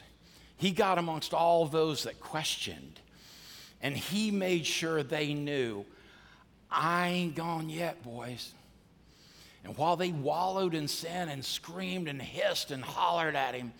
He 0.57 0.71
got 0.71 0.97
amongst 0.97 1.33
all 1.33 1.65
those 1.65 2.03
that 2.03 2.19
questioned. 2.19 2.99
And 3.81 3.95
he 3.95 4.31
made 4.31 4.65
sure 4.65 5.03
they 5.03 5.33
knew, 5.33 5.85
I 6.69 7.09
ain't 7.09 7.35
gone 7.35 7.69
yet, 7.69 8.03
boys. 8.03 8.53
And 9.63 9.77
while 9.77 9.95
they 9.95 10.11
wallowed 10.11 10.73
in 10.73 10.87
sin 10.87 11.29
and 11.29 11.43
screamed 11.43 12.07
and 12.07 12.21
hissed 12.21 12.71
and 12.71 12.83
hollered 12.83 13.35
at 13.35 13.53
him, 13.53 13.73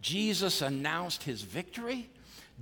Jesus 0.00 0.62
announced 0.62 1.24
his 1.24 1.42
victory. 1.42 2.08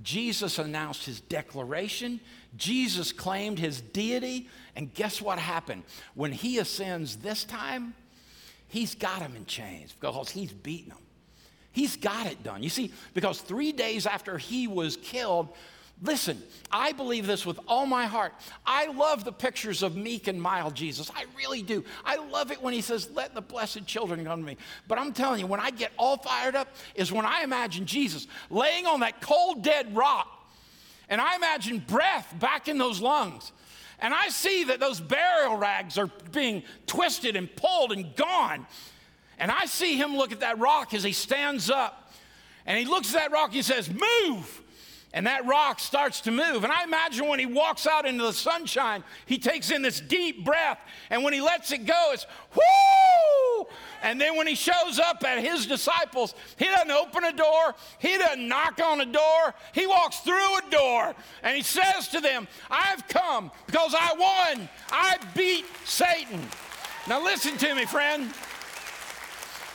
Jesus 0.03 0.59
announced 0.59 1.05
his 1.05 1.21
declaration. 1.21 2.19
Jesus 2.55 3.11
claimed 3.11 3.59
his 3.59 3.81
deity. 3.81 4.49
And 4.75 4.93
guess 4.93 5.21
what 5.21 5.39
happened? 5.39 5.83
When 6.15 6.31
he 6.31 6.59
ascends 6.59 7.17
this 7.17 7.43
time, 7.43 7.93
he's 8.67 8.95
got 8.95 9.21
him 9.21 9.35
in 9.35 9.45
chains 9.45 9.93
because 9.99 10.29
he's 10.29 10.53
beaten 10.53 10.89
them. 10.89 10.97
He's 11.71 11.95
got 11.95 12.25
it 12.25 12.41
done. 12.41 12.63
You 12.63 12.69
see, 12.69 12.91
because 13.13 13.39
three 13.39 13.71
days 13.71 14.07
after 14.07 14.39
he 14.39 14.67
was 14.67 14.97
killed, 14.97 15.49
Listen, 16.03 16.41
I 16.71 16.91
believe 16.91 17.25
this 17.25 17.43
with 17.43 17.59
all 17.67 17.87
my 17.87 18.05
heart. 18.05 18.33
I 18.65 18.87
love 18.87 19.23
the 19.23 19.31
pictures 19.31 19.81
of 19.81 19.95
meek 19.95 20.27
and 20.27 20.39
mild 20.39 20.75
Jesus. 20.75 21.09
I 21.15 21.25
really 21.35 21.63
do. 21.63 21.83
I 22.05 22.17
love 22.17 22.51
it 22.51 22.61
when 22.61 22.73
he 22.75 22.81
says, 22.81 23.09
Let 23.15 23.33
the 23.33 23.41
blessed 23.41 23.87
children 23.87 24.23
come 24.23 24.41
to 24.41 24.45
me. 24.45 24.57
But 24.87 24.99
I'm 24.99 25.11
telling 25.11 25.39
you, 25.39 25.47
when 25.47 25.59
I 25.59 25.71
get 25.71 25.91
all 25.97 26.17
fired 26.17 26.55
up, 26.55 26.67
is 26.93 27.11
when 27.11 27.25
I 27.25 27.41
imagine 27.41 27.87
Jesus 27.87 28.27
laying 28.51 28.85
on 28.85 28.99
that 28.99 29.21
cold, 29.21 29.63
dead 29.63 29.95
rock, 29.95 30.27
and 31.09 31.19
I 31.19 31.35
imagine 31.35 31.79
breath 31.79 32.31
back 32.39 32.67
in 32.67 32.77
those 32.77 33.01
lungs. 33.01 33.51
And 33.99 34.13
I 34.13 34.29
see 34.29 34.65
that 34.65 34.79
those 34.79 34.99
burial 34.99 35.57
rags 35.57 35.97
are 35.97 36.11
being 36.31 36.61
twisted 36.85 37.35
and 37.35 37.53
pulled 37.55 37.91
and 37.91 38.15
gone. 38.15 38.67
And 39.39 39.49
I 39.49 39.65
see 39.65 39.97
him 39.97 40.15
look 40.15 40.31
at 40.31 40.41
that 40.41 40.59
rock 40.59 40.93
as 40.93 41.03
he 41.03 41.13
stands 41.13 41.71
up. 41.71 42.13
And 42.67 42.77
he 42.77 42.85
looks 42.85 43.15
at 43.15 43.21
that 43.21 43.31
rock 43.31 43.47
and 43.47 43.55
he 43.55 43.61
says, 43.63 43.89
Move 43.89 44.61
and 45.17 45.25
that 45.25 45.47
rock 45.47 45.79
starts 45.79 46.21
to 46.21 46.31
move. 46.31 46.63
And 46.63 46.71
I 46.71 46.83
imagine 46.83 47.27
when 47.27 47.39
he 47.39 47.47
walks 47.47 47.87
out 47.87 48.05
into 48.05 48.21
the 48.21 48.31
sunshine, 48.31 49.03
he 49.25 49.39
takes 49.39 49.71
in 49.71 49.81
this 49.81 49.99
deep 49.99 50.45
breath, 50.45 50.77
and 51.09 51.23
when 51.23 51.33
he 51.33 51.41
lets 51.41 51.71
it 51.71 51.87
go, 51.87 52.11
it's 52.13 52.27
whoo! 52.53 53.65
And 54.03 54.21
then 54.21 54.37
when 54.37 54.45
he 54.45 54.53
shows 54.53 54.99
up 54.99 55.23
at 55.23 55.39
his 55.39 55.65
disciples, 55.65 56.35
he 56.59 56.65
doesn't 56.65 56.91
open 56.91 57.23
a 57.23 57.33
door, 57.33 57.73
he 57.97 58.15
doesn't 58.15 58.47
knock 58.47 58.79
on 58.79 59.01
a 59.01 59.07
door, 59.07 59.55
he 59.73 59.87
walks 59.87 60.19
through 60.19 60.59
a 60.59 60.61
door, 60.69 61.15
and 61.41 61.57
he 61.57 61.63
says 61.63 62.09
to 62.09 62.21
them, 62.21 62.47
I've 62.69 63.07
come 63.07 63.49
because 63.65 63.95
I 63.97 64.13
won, 64.13 64.69
I 64.91 65.17
beat 65.35 65.65
Satan. 65.83 66.41
Now 67.07 67.23
listen 67.23 67.57
to 67.57 67.73
me, 67.73 67.85
friend. 67.85 68.31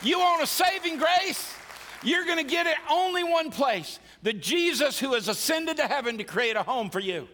You 0.03 0.19
want 0.19 0.41
a 0.41 0.47
saving 0.47 0.99
grace? 0.99 1.53
You're 2.01 2.23
going 2.23 2.37
to 2.37 2.49
get 2.49 2.65
it 2.65 2.77
only 2.89 3.25
one 3.25 3.51
place 3.51 3.99
the 4.23 4.33
Jesus 4.33 4.99
who 4.99 5.13
has 5.13 5.27
ascended 5.27 5.77
to 5.77 5.83
heaven 5.83 6.17
to 6.17 6.23
create 6.23 6.55
a 6.55 6.63
home 6.63 6.89
for 6.89 6.99
you. 6.99 7.27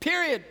Period. 0.00 0.44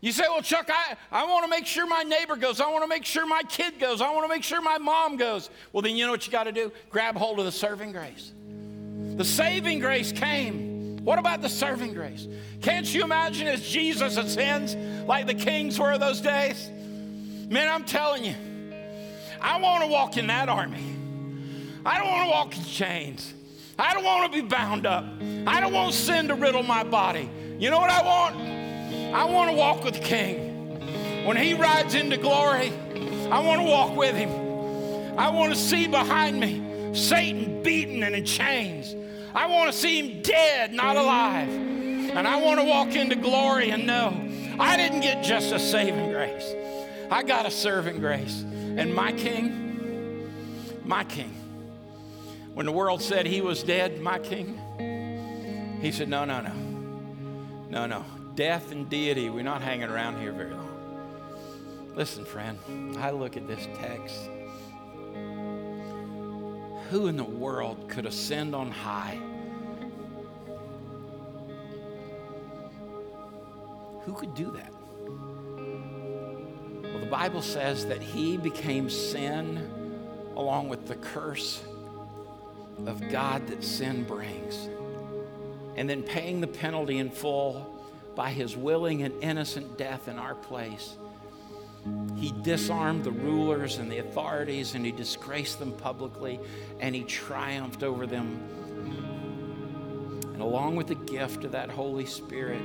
You 0.00 0.12
say, 0.12 0.24
well, 0.28 0.42
Chuck, 0.42 0.68
I, 0.68 0.96
I 1.10 1.24
want 1.26 1.44
to 1.44 1.50
make 1.50 1.64
sure 1.64 1.86
my 1.86 2.02
neighbor 2.02 2.36
goes. 2.36 2.60
I 2.60 2.70
want 2.70 2.84
to 2.84 2.88
make 2.88 3.04
sure 3.04 3.26
my 3.26 3.42
kid 3.42 3.78
goes. 3.78 4.00
I 4.00 4.12
want 4.12 4.24
to 4.24 4.28
make 4.28 4.42
sure 4.42 4.60
my 4.60 4.78
mom 4.78 5.16
goes. 5.16 5.48
Well, 5.72 5.80
then 5.80 5.96
you 5.96 6.04
know 6.04 6.12
what 6.12 6.26
you 6.26 6.32
got 6.32 6.44
to 6.44 6.52
do? 6.52 6.70
Grab 6.90 7.16
hold 7.16 7.38
of 7.38 7.44
the 7.44 7.52
serving 7.52 7.92
grace. 7.92 8.32
The 9.16 9.24
saving 9.24 9.78
grace 9.78 10.12
came. 10.12 10.98
What 11.04 11.18
about 11.18 11.40
the 11.40 11.48
serving 11.48 11.94
grace? 11.94 12.26
Can't 12.60 12.92
you 12.92 13.04
imagine 13.04 13.46
as 13.46 13.66
Jesus 13.66 14.16
ascends 14.16 14.74
like 15.06 15.26
the 15.26 15.34
kings 15.34 15.78
were 15.78 15.96
those 15.98 16.20
days? 16.20 16.68
Man, 17.48 17.68
I'm 17.68 17.84
telling 17.84 18.24
you, 18.24 18.34
I 19.40 19.60
want 19.60 19.84
to 19.84 19.88
walk 19.88 20.16
in 20.16 20.26
that 20.26 20.48
army. 20.48 20.96
I 21.86 21.98
don't 21.98 22.08
want 22.08 22.24
to 22.24 22.30
walk 22.30 22.56
in 22.56 22.64
chains. 22.64 23.34
I 23.78 23.92
don't 23.92 24.04
want 24.04 24.32
to 24.32 24.42
be 24.42 24.46
bound 24.46 24.86
up. 24.86 25.04
I 25.46 25.60
don't 25.60 25.72
want 25.72 25.94
sin 25.94 26.28
to 26.28 26.34
riddle 26.34 26.62
my 26.62 26.82
body. 26.82 27.30
You 27.58 27.70
know 27.70 27.78
what 27.78 27.90
I 27.90 28.02
want? 28.02 28.36
I 29.14 29.24
want 29.24 29.50
to 29.50 29.56
walk 29.56 29.84
with 29.84 29.94
the 29.94 30.00
King. 30.00 31.24
When 31.26 31.36
he 31.36 31.54
rides 31.54 31.94
into 31.94 32.16
glory, 32.16 32.72
I 33.30 33.40
want 33.40 33.60
to 33.60 33.66
walk 33.66 33.96
with 33.96 34.14
him. 34.14 34.30
I 35.18 35.30
want 35.30 35.52
to 35.52 35.58
see 35.58 35.86
behind 35.86 36.40
me 36.40 36.94
Satan 36.94 37.62
beaten 37.62 38.02
and 38.02 38.14
in 38.14 38.24
chains. 38.24 38.94
I 39.34 39.46
want 39.46 39.70
to 39.70 39.76
see 39.76 40.00
him 40.00 40.22
dead, 40.22 40.72
not 40.72 40.96
alive. 40.96 41.48
And 41.48 42.26
I 42.26 42.40
want 42.40 42.60
to 42.60 42.64
walk 42.64 42.94
into 42.94 43.16
glory 43.16 43.70
and 43.70 43.86
know 43.86 44.08
I 44.58 44.76
didn't 44.76 45.00
get 45.00 45.22
just 45.22 45.52
a 45.52 45.58
saving 45.58 46.10
grace, 46.10 46.54
I 47.10 47.22
got 47.22 47.44
a 47.44 47.50
serving 47.50 47.98
grace. 47.98 48.42
And 48.42 48.94
my 48.94 49.12
King, 49.12 50.30
my 50.84 51.04
King, 51.04 51.34
when 52.56 52.64
the 52.64 52.72
world 52.72 53.02
said 53.02 53.26
he 53.26 53.42
was 53.42 53.62
dead, 53.62 54.00
my 54.00 54.18
king, 54.18 54.58
he 55.82 55.92
said, 55.92 56.08
No, 56.08 56.24
no, 56.24 56.40
no. 56.40 56.54
No, 57.68 57.84
no. 57.84 58.02
Death 58.34 58.72
and 58.72 58.88
deity, 58.88 59.28
we're 59.28 59.44
not 59.44 59.60
hanging 59.60 59.90
around 59.90 60.18
here 60.22 60.32
very 60.32 60.54
long. 60.54 61.92
Listen, 61.94 62.24
friend, 62.24 62.58
I 62.98 63.10
look 63.10 63.36
at 63.36 63.46
this 63.46 63.68
text. 63.78 64.30
Who 66.88 67.08
in 67.08 67.18
the 67.18 67.24
world 67.24 67.90
could 67.90 68.06
ascend 68.06 68.54
on 68.54 68.70
high? 68.70 69.18
Who 74.04 74.14
could 74.14 74.34
do 74.34 74.50
that? 74.52 74.72
Well, 76.90 77.00
the 77.00 77.10
Bible 77.10 77.42
says 77.42 77.84
that 77.84 78.00
he 78.00 78.38
became 78.38 78.88
sin 78.88 79.58
along 80.36 80.70
with 80.70 80.86
the 80.86 80.96
curse 80.96 81.62
of 82.84 83.08
God 83.10 83.46
that 83.46 83.64
sin 83.64 84.04
brings, 84.04 84.68
and 85.76 85.88
then 85.88 86.02
paying 86.02 86.40
the 86.40 86.46
penalty 86.46 86.98
in 86.98 87.10
full 87.10 87.72
by 88.14 88.30
his 88.30 88.56
willing 88.56 89.02
and 89.02 89.14
innocent 89.22 89.78
death 89.78 90.08
in 90.08 90.18
our 90.18 90.34
place. 90.34 90.96
He 92.16 92.32
disarmed 92.42 93.04
the 93.04 93.12
rulers 93.12 93.78
and 93.78 93.92
the 93.92 93.98
authorities 93.98 94.74
and 94.74 94.84
he 94.84 94.90
disgraced 94.90 95.58
them 95.58 95.72
publicly 95.72 96.40
and 96.80 96.94
he 96.94 97.04
triumphed 97.04 97.82
over 97.82 98.06
them. 98.06 98.40
And 100.32 100.42
along 100.42 100.76
with 100.76 100.88
the 100.88 100.94
gift 100.94 101.44
of 101.44 101.52
that 101.52 101.70
Holy 101.70 102.06
Spirit, 102.06 102.62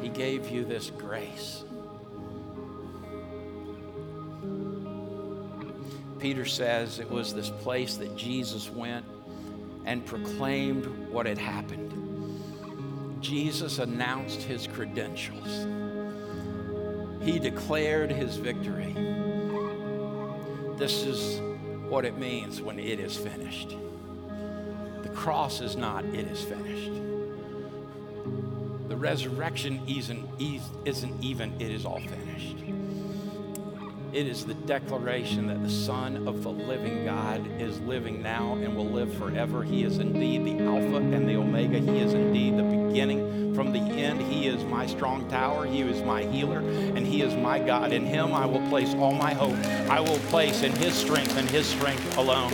he 0.00 0.08
gave 0.08 0.48
you 0.50 0.64
this 0.64 0.90
grace. 0.90 1.64
Peter 6.18 6.44
says 6.44 6.98
it 6.98 7.10
was 7.10 7.34
this 7.34 7.50
place 7.50 7.96
that 7.96 8.16
Jesus 8.16 8.70
went 8.70 9.04
and 9.84 10.04
proclaimed 10.04 10.86
what 11.10 11.26
had 11.26 11.38
happened. 11.38 11.92
Jesus 13.20 13.78
announced 13.78 14.42
his 14.42 14.66
credentials. 14.66 15.66
He 17.22 17.38
declared 17.38 18.10
his 18.10 18.36
victory. 18.36 18.92
This 20.76 21.04
is 21.04 21.40
what 21.88 22.04
it 22.04 22.18
means 22.18 22.60
when 22.60 22.78
it 22.78 23.00
is 23.00 23.16
finished. 23.16 23.76
The 25.02 25.08
cross 25.10 25.60
is 25.60 25.76
not, 25.76 26.04
it 26.04 26.26
is 26.26 26.42
finished. 26.42 26.92
The 28.88 28.96
resurrection 28.96 29.80
isn't, 29.88 30.28
isn't 30.84 31.24
even, 31.24 31.60
it 31.60 31.70
is 31.70 31.84
all 31.84 32.00
finished. 32.00 32.56
It 34.16 34.26
is 34.26 34.46
the 34.46 34.54
declaration 34.54 35.46
that 35.48 35.62
the 35.62 35.68
Son 35.68 36.26
of 36.26 36.42
the 36.42 36.48
living 36.48 37.04
God 37.04 37.46
is 37.60 37.78
living 37.80 38.22
now 38.22 38.54
and 38.54 38.74
will 38.74 38.88
live 38.88 39.12
forever. 39.12 39.62
He 39.62 39.84
is 39.84 39.98
indeed 39.98 40.42
the 40.46 40.64
Alpha 40.64 40.96
and 40.96 41.28
the 41.28 41.36
Omega. 41.36 41.78
He 41.78 41.98
is 41.98 42.14
indeed 42.14 42.56
the 42.56 42.62
beginning 42.62 43.54
from 43.54 43.74
the 43.74 43.78
end. 43.78 44.22
He 44.22 44.46
is 44.46 44.64
my 44.64 44.86
strong 44.86 45.28
tower. 45.28 45.66
He 45.66 45.82
is 45.82 46.02
my 46.02 46.22
healer, 46.22 46.60
and 46.60 47.06
He 47.06 47.20
is 47.20 47.34
my 47.34 47.58
God. 47.58 47.92
In 47.92 48.06
Him 48.06 48.32
I 48.32 48.46
will 48.46 48.66
place 48.70 48.94
all 48.94 49.12
my 49.12 49.34
hope. 49.34 49.54
I 49.90 50.00
will 50.00 50.18
place 50.30 50.62
in 50.62 50.72
His 50.72 50.94
strength 50.94 51.36
and 51.36 51.50
His 51.50 51.66
strength 51.66 52.16
alone. 52.16 52.52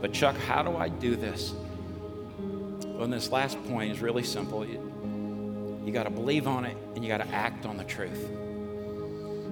But, 0.00 0.12
Chuck, 0.12 0.36
how 0.38 0.64
do 0.64 0.76
I 0.76 0.88
do 0.88 1.14
this? 1.14 1.54
Well, 2.84 3.06
this 3.06 3.30
last 3.30 3.62
point 3.68 3.92
is 3.92 4.00
really 4.00 4.24
simple. 4.24 4.66
You 5.84 5.92
got 5.92 6.04
to 6.04 6.10
believe 6.10 6.46
on 6.46 6.64
it 6.64 6.76
and 6.94 7.04
you 7.04 7.08
got 7.08 7.18
to 7.18 7.28
act 7.28 7.66
on 7.66 7.76
the 7.76 7.84
truth. 7.84 8.30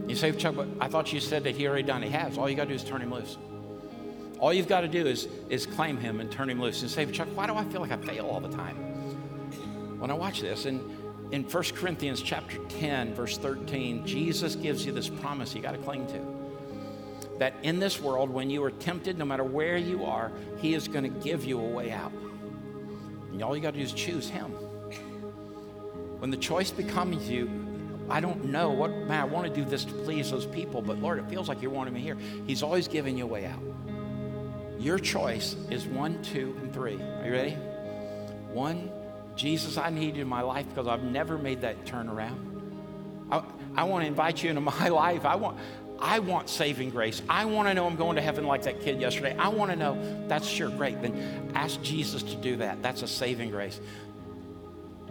You 0.08 0.16
say, 0.16 0.32
Chuck, 0.32 0.56
but 0.56 0.68
I 0.80 0.88
thought 0.88 1.12
you 1.12 1.20
said 1.20 1.44
that 1.44 1.54
he 1.54 1.68
already 1.68 1.84
done. 1.84 2.02
He 2.02 2.10
has. 2.10 2.36
All 2.36 2.48
you 2.48 2.56
got 2.56 2.64
to 2.64 2.70
do 2.70 2.74
is 2.74 2.84
turn 2.84 3.00
him 3.00 3.12
loose. 3.12 3.38
All 4.40 4.52
you've 4.52 4.68
got 4.68 4.80
to 4.80 4.88
do 4.88 5.06
is, 5.06 5.28
is 5.48 5.66
claim 5.66 5.98
him 5.98 6.18
and 6.18 6.32
turn 6.32 6.48
him 6.48 6.60
loose 6.60 6.80
and 6.82 6.90
say, 6.90 7.04
Chuck, 7.06 7.28
why 7.34 7.46
do 7.46 7.54
I 7.54 7.64
feel 7.64 7.80
like 7.80 7.92
I 7.92 7.96
fail 7.98 8.26
all 8.26 8.40
the 8.40 8.48
time? 8.48 8.76
When 10.00 10.10
I 10.10 10.14
watch 10.14 10.40
this, 10.40 10.64
and 10.64 10.80
in 11.30 11.44
1 11.44 11.62
Corinthians 11.74 12.22
chapter 12.22 12.56
10, 12.56 13.14
verse 13.14 13.36
13, 13.36 14.06
Jesus 14.06 14.56
gives 14.56 14.84
you 14.84 14.92
this 14.92 15.08
promise 15.08 15.54
you 15.54 15.60
got 15.60 15.72
to 15.72 15.78
cling 15.78 16.06
to. 16.08 17.38
That 17.38 17.54
in 17.62 17.78
this 17.78 18.00
world, 18.00 18.30
when 18.30 18.50
you 18.50 18.64
are 18.64 18.70
tempted, 18.70 19.18
no 19.18 19.24
matter 19.24 19.44
where 19.44 19.76
you 19.76 20.04
are, 20.04 20.32
He 20.58 20.74
is 20.74 20.88
going 20.88 21.04
to 21.04 21.20
give 21.20 21.44
you 21.44 21.60
a 21.60 21.68
way 21.68 21.92
out. 21.92 22.12
And 23.30 23.42
all 23.42 23.54
you 23.54 23.62
got 23.62 23.74
to 23.74 23.78
do 23.78 23.84
is 23.84 23.92
choose 23.92 24.28
Him. 24.28 24.52
When 26.20 26.30
the 26.30 26.37
choice 26.37 26.70
becomes 26.70 27.28
you, 27.28 27.50
I 28.11 28.20
don't 28.20 28.46
know 28.46 28.70
what, 28.70 28.90
man, 28.90 29.20
I 29.20 29.24
want 29.24 29.46
to 29.46 29.52
do 29.52 29.68
this 29.68 29.85
to 29.87 29.92
please 29.92 30.30
those 30.30 30.46
people, 30.46 30.83
but 30.83 30.98
Lord, 30.98 31.18
it 31.18 31.28
feels 31.30 31.48
like 31.48 31.62
you're 31.62 31.70
wanting 31.70 31.94
me 31.94 32.00
here. 32.00 32.16
He's 32.46 32.62
always 32.62 32.88
giving 32.88 33.16
you 33.16 33.24
a 33.24 33.26
way 33.26 33.46
out. 33.46 33.61
Your 34.78 34.98
choice 34.98 35.56
is 35.70 35.87
one, 35.87 36.22
two, 36.22 36.56
and 36.61 36.72
three. 36.72 37.00
Are 37.00 37.24
you 37.24 37.33
ready? 37.33 37.52
One, 38.52 38.90
Jesus, 39.37 39.78
I 39.78 39.90
need 39.90 40.16
you 40.16 40.22
in 40.22 40.28
my 40.28 40.42
life 40.42 40.66
because 40.68 40.87
I've 40.87 41.04
never 41.04 41.38
made 41.38 41.62
that 41.62 41.85
turnaround. 41.87 42.37
I, 43.30 43.42
I 43.76 43.85
want 43.85 44.02
to 44.02 44.09
invite 44.09 44.42
you 44.42 44.50
into 44.50 44.61
my 44.80 44.88
life. 44.88 45.24
I 45.24 45.37
want, 45.37 45.59
I 46.00 46.18
want 46.18 46.48
saving 46.48 46.90
grace. 46.90 47.22
I 47.28 47.44
want 47.44 47.68
to 47.68 47.74
know 47.74 47.87
I'm 47.87 47.96
going 47.96 48.16
to 48.16 48.22
heaven 48.22 48.46
like 48.46 48.62
that 48.62 48.80
kid 48.80 49.00
yesterday. 49.00 49.37
I 49.38 49.48
want 49.48 49.70
to 49.70 49.76
know 49.76 50.26
that's 50.28 50.48
sure 50.48 50.70
great. 50.70 51.00
Then 51.00 51.52
ask 51.54 51.80
Jesus 51.83 52.22
to 52.24 52.37
do 52.37 52.56
that. 52.56 52.83
That's 52.83 53.02
a 53.02 53.09
saving 53.09 53.50
grace. 53.50 53.80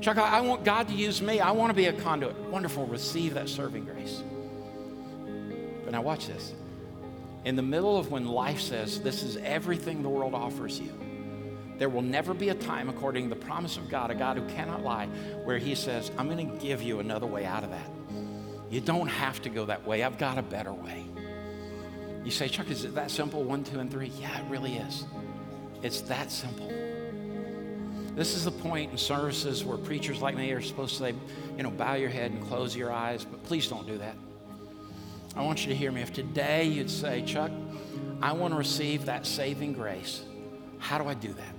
Chuck, 0.01 0.17
I 0.17 0.39
want 0.41 0.63
God 0.63 0.87
to 0.87 0.93
use 0.93 1.21
me. 1.21 1.41
I 1.41 1.51
want 1.51 1.71
to 1.71 1.73
be 1.73 1.87
a 1.87 1.93
conduit. 1.93 2.35
Wonderful. 2.49 2.85
Receive 2.85 3.33
that 3.33 3.49
serving 3.49 3.85
grace. 3.85 4.23
But 5.83 5.91
now 5.91 6.01
watch 6.01 6.27
this. 6.27 6.53
In 7.43 7.55
the 7.55 7.61
middle 7.61 7.97
of 7.97 8.11
when 8.11 8.25
life 8.25 8.61
says, 8.61 9.01
This 9.01 9.23
is 9.23 9.37
everything 9.37 10.01
the 10.01 10.09
world 10.09 10.33
offers 10.33 10.79
you, 10.79 10.93
there 11.77 11.89
will 11.89 12.01
never 12.01 12.33
be 12.33 12.49
a 12.49 12.55
time, 12.55 12.89
according 12.89 13.29
to 13.29 13.35
the 13.35 13.41
promise 13.41 13.77
of 13.77 13.89
God, 13.89 14.11
a 14.11 14.15
God 14.15 14.37
who 14.37 14.47
cannot 14.49 14.83
lie, 14.83 15.07
where 15.43 15.57
He 15.57 15.75
says, 15.75 16.11
I'm 16.17 16.29
going 16.29 16.49
to 16.49 16.57
give 16.57 16.81
you 16.81 16.99
another 16.99 17.27
way 17.27 17.45
out 17.45 17.63
of 17.63 17.71
that. 17.71 17.89
You 18.69 18.81
don't 18.81 19.07
have 19.07 19.41
to 19.41 19.49
go 19.49 19.65
that 19.65 19.85
way. 19.85 20.03
I've 20.03 20.17
got 20.17 20.37
a 20.37 20.43
better 20.43 20.73
way. 20.73 21.05
You 22.23 22.31
say, 22.31 22.47
Chuck, 22.47 22.69
is 22.69 22.85
it 22.85 22.95
that 22.95 23.11
simple? 23.11 23.43
One, 23.43 23.63
two, 23.63 23.79
and 23.79 23.89
three? 23.91 24.11
Yeah, 24.19 24.37
it 24.39 24.49
really 24.49 24.75
is. 24.75 25.05
It's 25.81 26.01
that 26.01 26.31
simple. 26.31 26.71
This 28.19 28.35
is 28.35 28.43
the 28.43 28.51
point 28.51 28.91
in 28.91 28.97
services 28.97 29.63
where 29.63 29.77
preachers 29.77 30.21
like 30.21 30.35
me 30.35 30.51
are 30.51 30.59
supposed 30.61 30.97
to 30.97 31.03
say, 31.03 31.15
you 31.55 31.63
know, 31.63 31.71
bow 31.71 31.93
your 31.93 32.09
head 32.09 32.31
and 32.31 32.45
close 32.49 32.75
your 32.75 32.91
eyes, 32.91 33.23
but 33.23 33.41
please 33.45 33.69
don't 33.69 33.87
do 33.87 33.97
that. 33.97 34.13
I 35.37 35.41
want 35.41 35.61
you 35.61 35.69
to 35.69 35.75
hear 35.75 35.89
me. 35.89 36.01
If 36.01 36.11
today 36.11 36.65
you'd 36.65 36.89
say, 36.89 37.23
Chuck, 37.25 37.49
I 38.21 38.33
want 38.33 38.53
to 38.53 38.57
receive 38.57 39.05
that 39.05 39.25
saving 39.25 39.71
grace, 39.71 40.21
how 40.79 40.97
do 40.97 41.07
I 41.07 41.13
do 41.13 41.33
that? 41.33 41.55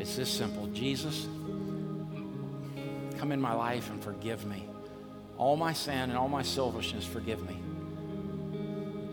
It's 0.00 0.16
this 0.16 0.30
simple 0.30 0.68
Jesus, 0.68 1.26
come 3.18 3.30
in 3.30 3.38
my 3.38 3.52
life 3.52 3.90
and 3.90 4.02
forgive 4.02 4.46
me. 4.46 4.66
All 5.36 5.58
my 5.58 5.74
sin 5.74 6.08
and 6.08 6.16
all 6.16 6.28
my 6.28 6.42
selfishness, 6.42 7.04
forgive 7.04 7.46
me. 7.46 7.58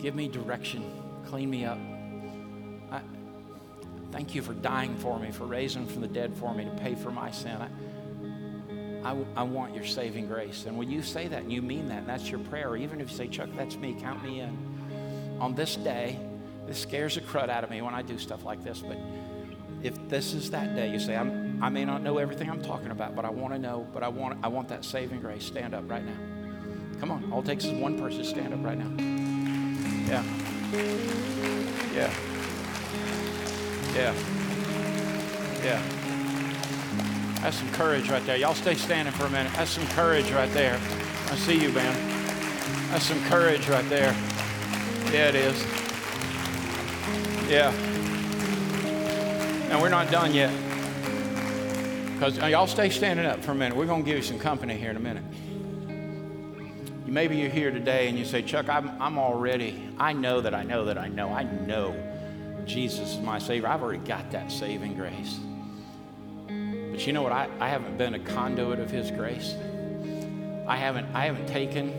Give 0.02 0.16
me 0.16 0.30
direction, 0.30 0.90
clean 1.26 1.50
me 1.50 1.66
up. 1.66 1.80
Thank 4.12 4.34
you 4.34 4.42
for 4.42 4.54
dying 4.54 4.96
for 4.98 5.20
me, 5.20 5.32
for 5.32 5.46
raising 5.46 5.86
from 5.86 6.02
the 6.02 6.08
dead 6.08 6.34
for 6.36 6.54
me 6.54 6.66
to 6.66 6.72
pay 6.72 6.96
for 6.96 7.12
my 7.12 7.32
sin. 7.32 7.58
I, 9.04 9.12
I, 9.12 9.16
I, 9.36 9.44
want 9.44 9.76
your 9.76 9.86
saving 9.86 10.28
grace. 10.28 10.66
And 10.66 10.78
when 10.78 10.90
you 10.90 11.02
say 11.02 11.28
that 11.28 11.44
and 11.44 11.54
you 11.54 11.62
mean 11.62 11.88
that, 11.90 12.00
and 12.00 12.10
that's 12.10 12.30
your 12.30 12.40
prayer, 12.40 12.76
even 12.76 13.00
if 13.00 13.12
you 13.12 13.18
say, 13.18 13.28
Chuck, 13.28 13.50
that's 13.56 13.76
me, 13.78 13.96
count 14.00 14.24
me 14.24 14.42
in. 14.42 15.38
On 15.40 15.54
this 15.56 15.76
day, 15.76 16.20
this 16.68 16.82
scares 16.82 17.16
the 17.16 17.22
crud 17.22 17.50
out 17.50 17.64
of 17.64 17.70
me 17.70 17.82
when 17.82 17.94
I 17.94 18.02
do 18.02 18.18
stuff 18.18 18.44
like 18.44 18.64
this, 18.64 18.80
but 18.80 18.98
if 19.82 19.96
this 20.10 20.34
is 20.34 20.52
that 20.52 20.76
day, 20.76 20.92
you 20.92 21.00
say, 21.00 21.16
I'm, 21.16 21.64
I 21.64 21.70
may 21.70 21.86
not 21.86 22.02
know 22.02 22.18
everything 22.18 22.50
I'm 22.50 22.62
talking 22.62 22.92
about, 22.92 23.16
but 23.16 23.26
I 23.26 23.30
want 23.30 23.54
to 23.54 23.60
know, 23.60 23.88
but 23.94 24.04
I 24.04 24.10
want, 24.10 24.40
I 24.44 24.48
want 24.48 24.68
that 24.70 24.84
saving 24.84 25.22
grace. 25.22 25.46
Stand 25.46 25.74
up 25.74 25.90
right 25.90 26.04
now. 26.04 27.00
Come 27.00 27.12
on. 27.12 27.32
All 27.32 27.40
it 27.40 27.46
takes 27.46 27.64
is 27.64 27.72
one 27.72 27.98
person 27.98 28.20
to 28.20 28.26
stand 28.26 28.54
up 28.54 28.64
right 28.64 28.78
now. 28.78 28.92
Yeah. 30.10 30.24
Yeah. 31.94 32.39
Yeah. 33.96 34.14
Yeah. 35.64 35.82
That's 37.42 37.58
some 37.58 37.72
courage 37.72 38.10
right 38.10 38.26
there. 38.26 38.38
Y'all 38.38 38.54
stay 38.54 38.76
standing 38.76 39.14
for 39.14 39.26
a 39.26 39.30
minute. 39.30 39.52
That's 39.56 39.72
some 39.72 39.88
courage 39.88 40.30
right 40.32 40.52
there. 40.52 40.80
I 41.32 41.36
see 41.36 41.62
you, 41.62 41.70
man. 41.72 41.96
That's 42.92 43.06
some 43.06 43.24
courage 43.26 43.68
right 43.70 43.88
there. 43.90 44.14
Yeah, 45.12 45.30
it 45.30 45.36
is. 45.36 45.66
Yeah. 47.50 47.72
Now, 49.70 49.82
we're 49.82 49.90
not 49.90 50.12
done 50.12 50.34
yet. 50.34 50.52
Because 52.14 52.40
uh, 52.40 52.48
y'all 52.48 52.68
stay 52.68 52.90
standing 52.90 53.26
up 53.26 53.44
for 53.44 53.52
a 53.52 53.56
minute. 53.56 53.78
We're 53.78 53.86
going 53.86 54.04
to 54.04 54.06
give 54.06 54.18
you 54.18 54.24
some 54.24 54.40
company 54.40 54.76
here 54.76 54.92
in 54.92 54.98
a 54.98 55.00
minute. 55.00 55.24
Maybe 57.06 57.38
you're 57.38 57.50
here 57.50 57.72
today 57.72 58.08
and 58.10 58.20
you 58.20 58.26
say, 58.26 58.42
Chuck, 58.42 58.70
I'm, 58.70 58.90
I'm 59.02 59.18
already, 59.18 59.90
I 59.98 60.14
know 60.14 60.42
that 60.42 60.54
I 60.54 60.64
know 60.64 60.86
that 60.86 60.98
I 60.98 61.08
know, 61.08 61.34
I 61.34 61.44
know 61.44 61.96
Jesus 62.70 63.16
is 63.16 63.20
my 63.20 63.40
Savior. 63.40 63.68
I've 63.68 63.82
already 63.82 64.06
got 64.06 64.30
that 64.32 64.52
saving 64.52 64.94
grace. 64.94 65.40
But 66.48 67.08
you 67.08 67.14
know 67.14 67.24
what? 67.24 67.32
I, 67.32 67.50
I 67.60 67.68
haven't 67.68 67.98
been 67.98 68.14
a 68.14 68.20
conduit 68.20 68.80
of 68.80 68.92
His 68.92 69.10
grace. 69.10 69.56
I 70.68 70.76
haven't, 70.76 71.08
I 71.16 71.26
haven't 71.26 71.48
taken 71.48 71.92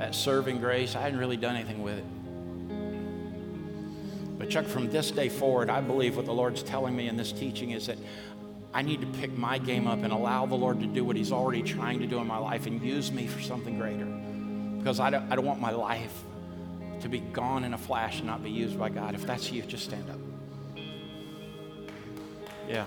that 0.00 0.16
serving 0.16 0.58
grace. 0.58 0.96
I 0.96 1.02
hadn't 1.02 1.20
really 1.20 1.36
done 1.36 1.54
anything 1.54 1.84
with 1.84 1.98
it. 1.98 2.04
But, 4.38 4.50
Chuck, 4.50 4.66
from 4.66 4.90
this 4.90 5.12
day 5.12 5.28
forward, 5.28 5.70
I 5.70 5.80
believe 5.80 6.16
what 6.16 6.26
the 6.26 6.34
Lord's 6.34 6.64
telling 6.64 6.96
me 6.96 7.06
in 7.06 7.16
this 7.16 7.30
teaching 7.30 7.70
is 7.70 7.86
that 7.86 7.98
I 8.74 8.82
need 8.82 9.02
to 9.02 9.06
pick 9.20 9.38
my 9.38 9.58
game 9.58 9.86
up 9.86 10.02
and 10.02 10.12
allow 10.12 10.46
the 10.46 10.56
Lord 10.56 10.80
to 10.80 10.86
do 10.86 11.04
what 11.04 11.14
He's 11.14 11.30
already 11.30 11.62
trying 11.62 12.00
to 12.00 12.08
do 12.08 12.18
in 12.18 12.26
my 12.26 12.38
life 12.38 12.66
and 12.66 12.82
use 12.82 13.12
me 13.12 13.28
for 13.28 13.40
something 13.40 13.78
greater. 13.78 14.06
Because 14.78 14.98
I 14.98 15.10
don't, 15.10 15.30
I 15.30 15.36
don't 15.36 15.46
want 15.46 15.60
my 15.60 15.70
life 15.70 16.24
to 17.02 17.08
be 17.08 17.18
gone 17.18 17.64
in 17.64 17.74
a 17.74 17.78
flash 17.78 18.18
and 18.18 18.26
not 18.26 18.42
be 18.42 18.50
used 18.50 18.78
by 18.78 18.88
God. 18.88 19.14
If 19.14 19.26
that's 19.26 19.50
you, 19.50 19.62
just 19.62 19.84
stand 19.84 20.08
up. 20.08 20.18
Yeah. 22.68 22.86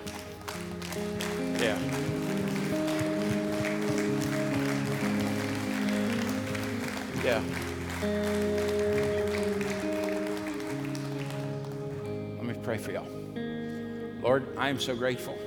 Yeah. 1.60 1.78
Yeah. 7.23 7.43
Let 12.38 12.45
me 12.45 12.54
pray 12.63 12.78
for 12.78 12.91
y'all. 12.91 13.08
Lord, 14.21 14.47
I 14.58 14.69
am 14.69 14.80
so 14.80 14.95
grateful 14.95 15.38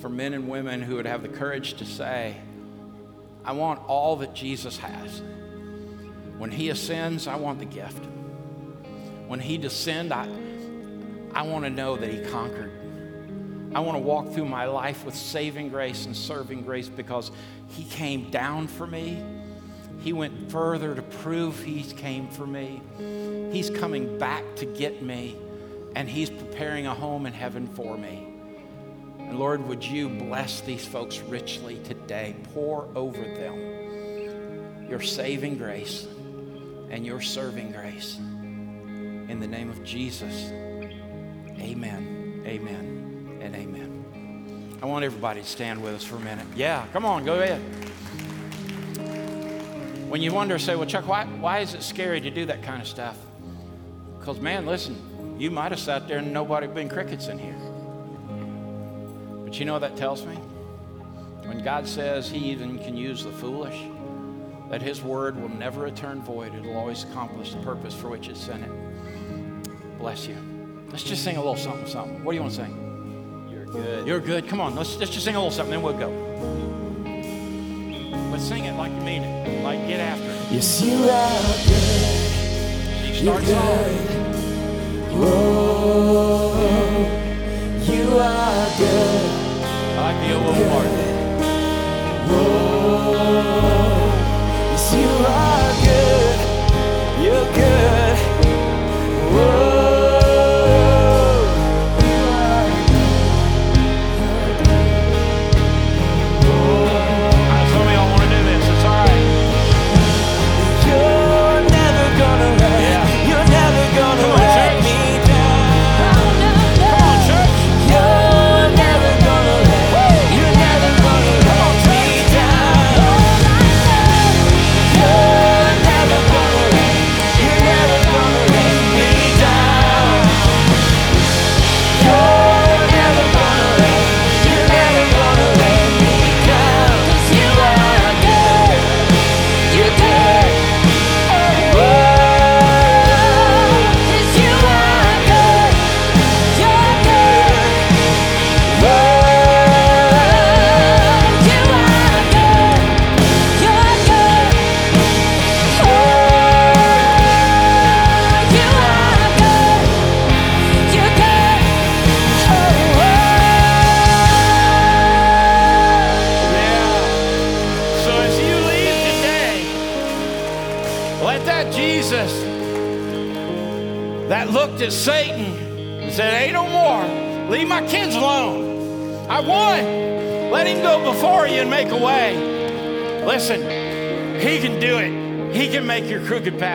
for 0.00 0.10
men 0.10 0.34
and 0.34 0.48
women 0.48 0.82
who 0.82 0.96
would 0.96 1.06
have 1.06 1.22
the 1.22 1.28
courage 1.28 1.74
to 1.74 1.86
say, 1.86 2.36
I 3.42 3.52
want 3.52 3.80
all 3.88 4.16
that 4.16 4.34
Jesus 4.34 4.76
has. 4.76 5.22
When 6.38 6.50
he 6.50 6.70
ascends, 6.70 7.26
I 7.26 7.36
want 7.36 7.58
the 7.58 7.64
gift. 7.64 8.04
When 9.26 9.40
he 9.40 9.58
descends, 9.58 10.12
I, 10.12 10.28
I 11.32 11.42
want 11.42 11.64
to 11.64 11.70
know 11.70 11.96
that 11.96 12.12
he 12.12 12.20
conquered. 12.30 12.70
I 13.74 13.80
want 13.80 13.96
to 13.96 14.02
walk 14.02 14.32
through 14.32 14.44
my 14.44 14.66
life 14.66 15.04
with 15.04 15.16
saving 15.16 15.70
grace 15.70 16.06
and 16.06 16.16
serving 16.16 16.62
grace 16.62 16.88
because 16.88 17.32
He 17.68 17.82
came 17.84 18.30
down 18.30 18.68
for 18.68 18.86
me. 18.86 19.20
He 20.00 20.12
went 20.12 20.52
further 20.52 20.94
to 20.94 21.02
prove 21.02 21.60
He 21.60 21.82
came 21.82 22.28
for 22.28 22.46
me. 22.46 22.80
He's 23.50 23.70
coming 23.70 24.16
back 24.16 24.44
to 24.56 24.66
get 24.66 25.02
me, 25.02 25.36
and 25.96 26.08
He's 26.08 26.30
preparing 26.30 26.86
a 26.86 26.94
home 26.94 27.26
in 27.26 27.32
heaven 27.32 27.66
for 27.74 27.98
me. 27.98 28.28
And 29.18 29.40
Lord, 29.40 29.66
would 29.66 29.84
you 29.84 30.08
bless 30.08 30.60
these 30.60 30.86
folks 30.86 31.18
richly 31.18 31.80
today? 31.82 32.36
Pour 32.54 32.88
over 32.94 33.24
them 33.24 34.88
your 34.88 35.00
saving 35.00 35.58
grace 35.58 36.06
and 36.94 37.04
your 37.04 37.20
serving 37.20 37.72
grace. 37.72 38.18
In 38.18 39.40
the 39.40 39.48
name 39.48 39.68
of 39.68 39.82
Jesus, 39.82 40.52
amen. 41.58 42.44
Amen 42.46 43.40
and 43.42 43.56
amen. 43.56 44.78
I 44.80 44.86
want 44.86 45.04
everybody 45.04 45.40
to 45.40 45.46
stand 45.46 45.82
with 45.82 45.94
us 45.94 46.04
for 46.04 46.14
a 46.14 46.20
minute. 46.20 46.46
Yeah, 46.54 46.86
come 46.92 47.04
on, 47.04 47.24
go 47.24 47.40
ahead. 47.40 47.60
When 50.08 50.22
you 50.22 50.32
wonder, 50.32 50.56
say, 50.56 50.76
well, 50.76 50.86
Chuck, 50.86 51.08
why, 51.08 51.24
why 51.24 51.58
is 51.58 51.74
it 51.74 51.82
scary 51.82 52.20
to 52.20 52.30
do 52.30 52.46
that 52.46 52.62
kind 52.62 52.80
of 52.80 52.86
stuff? 52.86 53.18
Because, 54.20 54.38
man, 54.38 54.64
listen, 54.64 55.36
you 55.36 55.50
might 55.50 55.72
have 55.72 55.80
sat 55.80 56.06
there 56.06 56.18
and 56.18 56.32
nobody 56.32 56.68
been 56.68 56.88
crickets 56.88 57.26
in 57.26 57.40
here. 57.40 57.56
But 59.44 59.58
you 59.58 59.64
know 59.64 59.72
what 59.72 59.80
that 59.80 59.96
tells 59.96 60.24
me? 60.24 60.36
When 61.46 61.64
God 61.64 61.88
says 61.88 62.30
He 62.30 62.38
even 62.52 62.78
can 62.78 62.96
use 62.96 63.24
the 63.24 63.32
foolish, 63.32 63.82
that 64.70 64.82
His 64.82 65.02
word 65.02 65.40
will 65.40 65.48
never 65.48 65.82
return 65.82 66.22
void. 66.22 66.54
It'll 66.54 66.76
always 66.76 67.04
accomplish 67.04 67.52
the 67.52 67.60
purpose 67.60 67.94
for 67.94 68.08
which 68.08 68.28
it 68.28 68.36
sent 68.36 68.64
it. 68.64 68.70
Bless 69.98 70.26
you. 70.26 70.36
Let's 70.90 71.04
just 71.04 71.24
sing 71.24 71.36
a 71.36 71.40
little 71.40 71.56
something, 71.56 71.86
something. 71.86 72.22
What 72.24 72.32
do 72.32 72.36
you 72.36 72.42
want 72.42 72.54
to 72.54 72.64
sing? 72.64 73.48
You're 73.50 73.66
good. 73.66 74.06
You're 74.06 74.20
good. 74.20 74.48
Come 74.48 74.60
on, 74.60 74.74
let's, 74.76 74.96
let's 74.98 75.10
just 75.10 75.24
sing 75.24 75.34
a 75.34 75.38
little 75.38 75.50
something, 75.50 75.72
then 75.72 75.82
we'll 75.82 75.98
go. 75.98 76.10
Let's 78.30 78.44
sing 78.44 78.64
it 78.64 78.74
like 78.76 78.92
you 78.92 79.00
mean 79.00 79.22
it. 79.22 79.62
Like, 79.62 79.86
get 79.88 80.00
after 80.00 80.30
it. 80.30 80.52
Yes, 80.52 80.82
you 80.82 81.08
are 81.08 81.42
good. 81.66 83.14
She 83.14 83.22
starts 83.22 83.50
off. 83.50 84.14
Oh, 85.16 86.52
you 87.84 88.18
are 88.18 88.68
good. 88.76 89.30
I 89.96 90.00
like 90.02 90.18
the 90.28 90.34
old 90.34 90.56
part. 90.70 91.04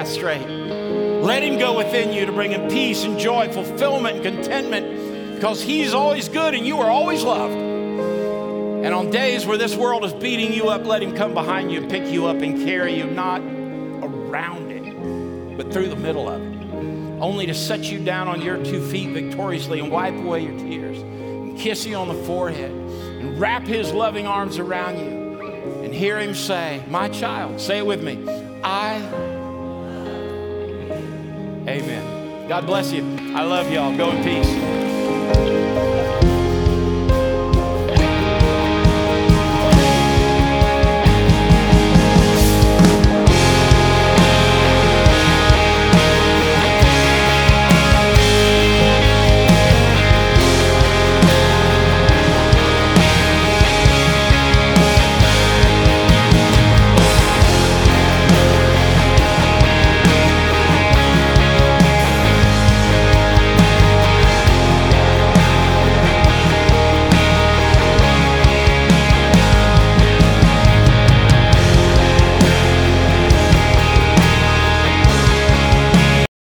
Straight. 0.09 0.45
Let 0.47 1.43
him 1.43 1.59
go 1.59 1.77
within 1.77 2.11
you 2.11 2.25
to 2.25 2.31
bring 2.31 2.51
him 2.51 2.69
peace 2.69 3.03
and 3.03 3.19
joy, 3.19 3.51
fulfillment 3.51 4.17
and 4.17 4.35
contentment 4.35 5.35
because 5.35 5.61
he's 5.61 5.93
always 5.93 6.27
good 6.27 6.53
and 6.53 6.65
you 6.65 6.79
are 6.79 6.89
always 6.89 7.23
loved. 7.23 7.55
And 7.55 8.93
on 8.93 9.09
days 9.09 9.45
where 9.45 9.57
this 9.57 9.75
world 9.75 10.03
is 10.03 10.13
beating 10.13 10.53
you 10.53 10.69
up, 10.69 10.85
let 10.85 11.03
him 11.03 11.15
come 11.15 11.33
behind 11.33 11.71
you 11.71 11.81
and 11.81 11.89
pick 11.89 12.07
you 12.07 12.25
up 12.25 12.41
and 12.41 12.65
carry 12.65 12.97
you, 12.97 13.05
not 13.05 13.41
around 13.41 14.71
it, 14.71 15.57
but 15.57 15.71
through 15.71 15.89
the 15.89 15.95
middle 15.95 16.27
of 16.27 16.41
it. 16.41 17.21
Only 17.21 17.45
to 17.45 17.53
set 17.53 17.91
you 17.91 18.03
down 18.03 18.27
on 18.29 18.41
your 18.41 18.63
two 18.63 18.85
feet 18.87 19.09
victoriously 19.09 19.79
and 19.81 19.91
wipe 19.91 20.15
away 20.15 20.43
your 20.43 20.57
tears 20.57 20.99
and 20.99 21.57
kiss 21.57 21.85
you 21.85 21.95
on 21.95 22.07
the 22.07 22.23
forehead 22.23 22.71
and 22.71 23.39
wrap 23.39 23.63
his 23.63 23.91
loving 23.91 24.25
arms 24.25 24.57
around 24.57 24.97
you 24.97 25.19
and 25.83 25.93
hear 25.93 26.17
him 26.17 26.33
say, 26.33 26.81
My 26.87 27.09
child, 27.09 27.59
say 27.59 27.79
it 27.79 27.85
with 27.85 28.01
me, 28.01 28.25
I. 28.63 29.28
Amen. 31.69 32.47
God 32.47 32.65
bless 32.65 32.91
you. 32.91 33.03
I 33.35 33.43
love 33.43 33.71
y'all. 33.71 33.95
Go 33.95 34.09
in 34.09 34.23
peace. 34.23 34.78